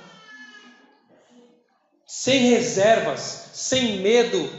[2.06, 4.50] Sem reservas, sem medo.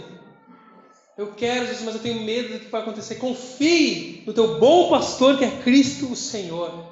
[1.17, 3.15] Eu quero, Jesus, mas eu tenho medo do que vai acontecer.
[3.15, 6.85] Confie no teu bom pastor que é Cristo o Senhor.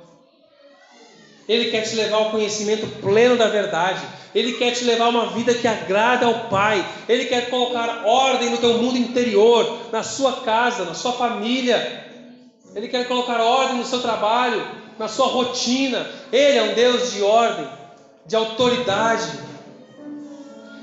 [1.47, 4.01] Ele quer te levar ao conhecimento pleno da verdade.
[4.33, 6.83] Ele quer te levar a uma vida que agrada ao Pai.
[7.07, 12.04] Ele quer colocar ordem no teu mundo interior, na sua casa, na sua família.
[12.75, 14.85] Ele quer colocar ordem no seu trabalho.
[14.97, 16.09] na sua rotina.
[16.31, 17.67] Ele é um Deus de ordem,
[18.25, 19.27] de autoridade.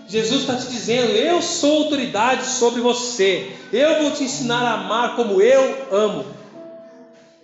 [0.08, 3.56] Jesus está te dizendo: Eu sou autoridade sobre você.
[3.72, 6.26] Eu vou te ensinar a amar como eu amo.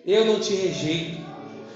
[0.06, 1.26] Eu não te rejeito.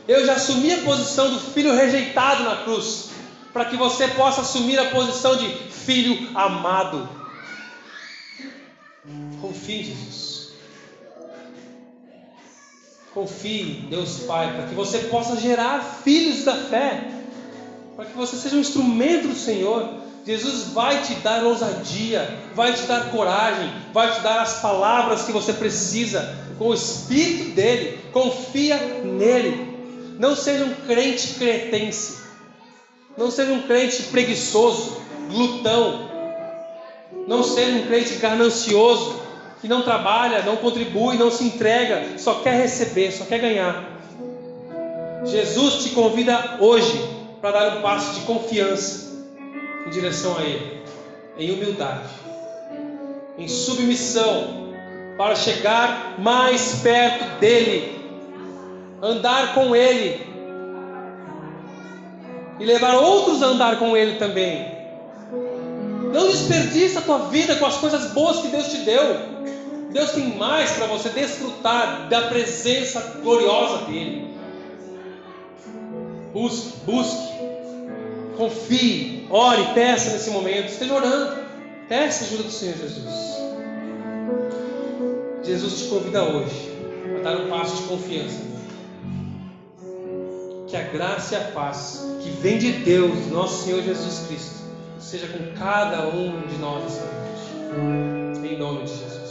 [0.07, 3.11] Eu já assumi a posição do filho rejeitado na cruz,
[3.53, 7.09] para que você possa assumir a posição de filho amado.
[9.41, 10.32] Confie em Jesus.
[13.15, 17.11] Confie em Deus Pai, para que você possa gerar filhos da fé,
[17.95, 20.01] para que você seja um instrumento do Senhor.
[20.25, 25.33] Jesus vai te dar ousadia, vai te dar coragem, vai te dar as palavras que
[25.33, 27.99] você precisa, com o Espírito dele.
[28.13, 30.17] Confia nele.
[30.19, 32.23] Não seja um crente cretense.
[33.17, 36.09] Não seja um crente preguiçoso, glutão.
[37.27, 39.21] Não seja um crente ganancioso,
[39.63, 43.85] que não trabalha, não contribui, não se entrega, só quer receber, só quer ganhar.
[45.25, 47.01] Jesus te convida hoje
[47.41, 49.23] para dar um passo de confiança
[49.87, 50.83] em direção a Ele,
[51.39, 52.09] em humildade,
[53.39, 54.75] em submissão,
[55.17, 58.01] para chegar mais perto dEle,
[59.01, 60.27] andar com Ele
[62.59, 64.82] e levar outros a andar com Ele também.
[66.13, 69.33] Não desperdice a tua vida com as coisas boas que Deus te deu.
[69.91, 74.31] Deus tem mais para você desfrutar da presença gloriosa dEle.
[76.33, 77.33] Busque, busque,
[78.37, 80.69] confie, ore, peça nesse momento.
[80.69, 81.37] Esteja orando,
[81.89, 83.33] peça a ajuda do Senhor Jesus.
[85.43, 86.73] Jesus te convida hoje
[87.19, 88.41] a dar um passo de confiança.
[90.69, 94.62] Que a graça e a paz que vem de Deus, nosso Senhor Jesus Cristo,
[95.03, 98.47] seja com cada um de nós essa noite.
[98.47, 99.22] Em nome de Jesus.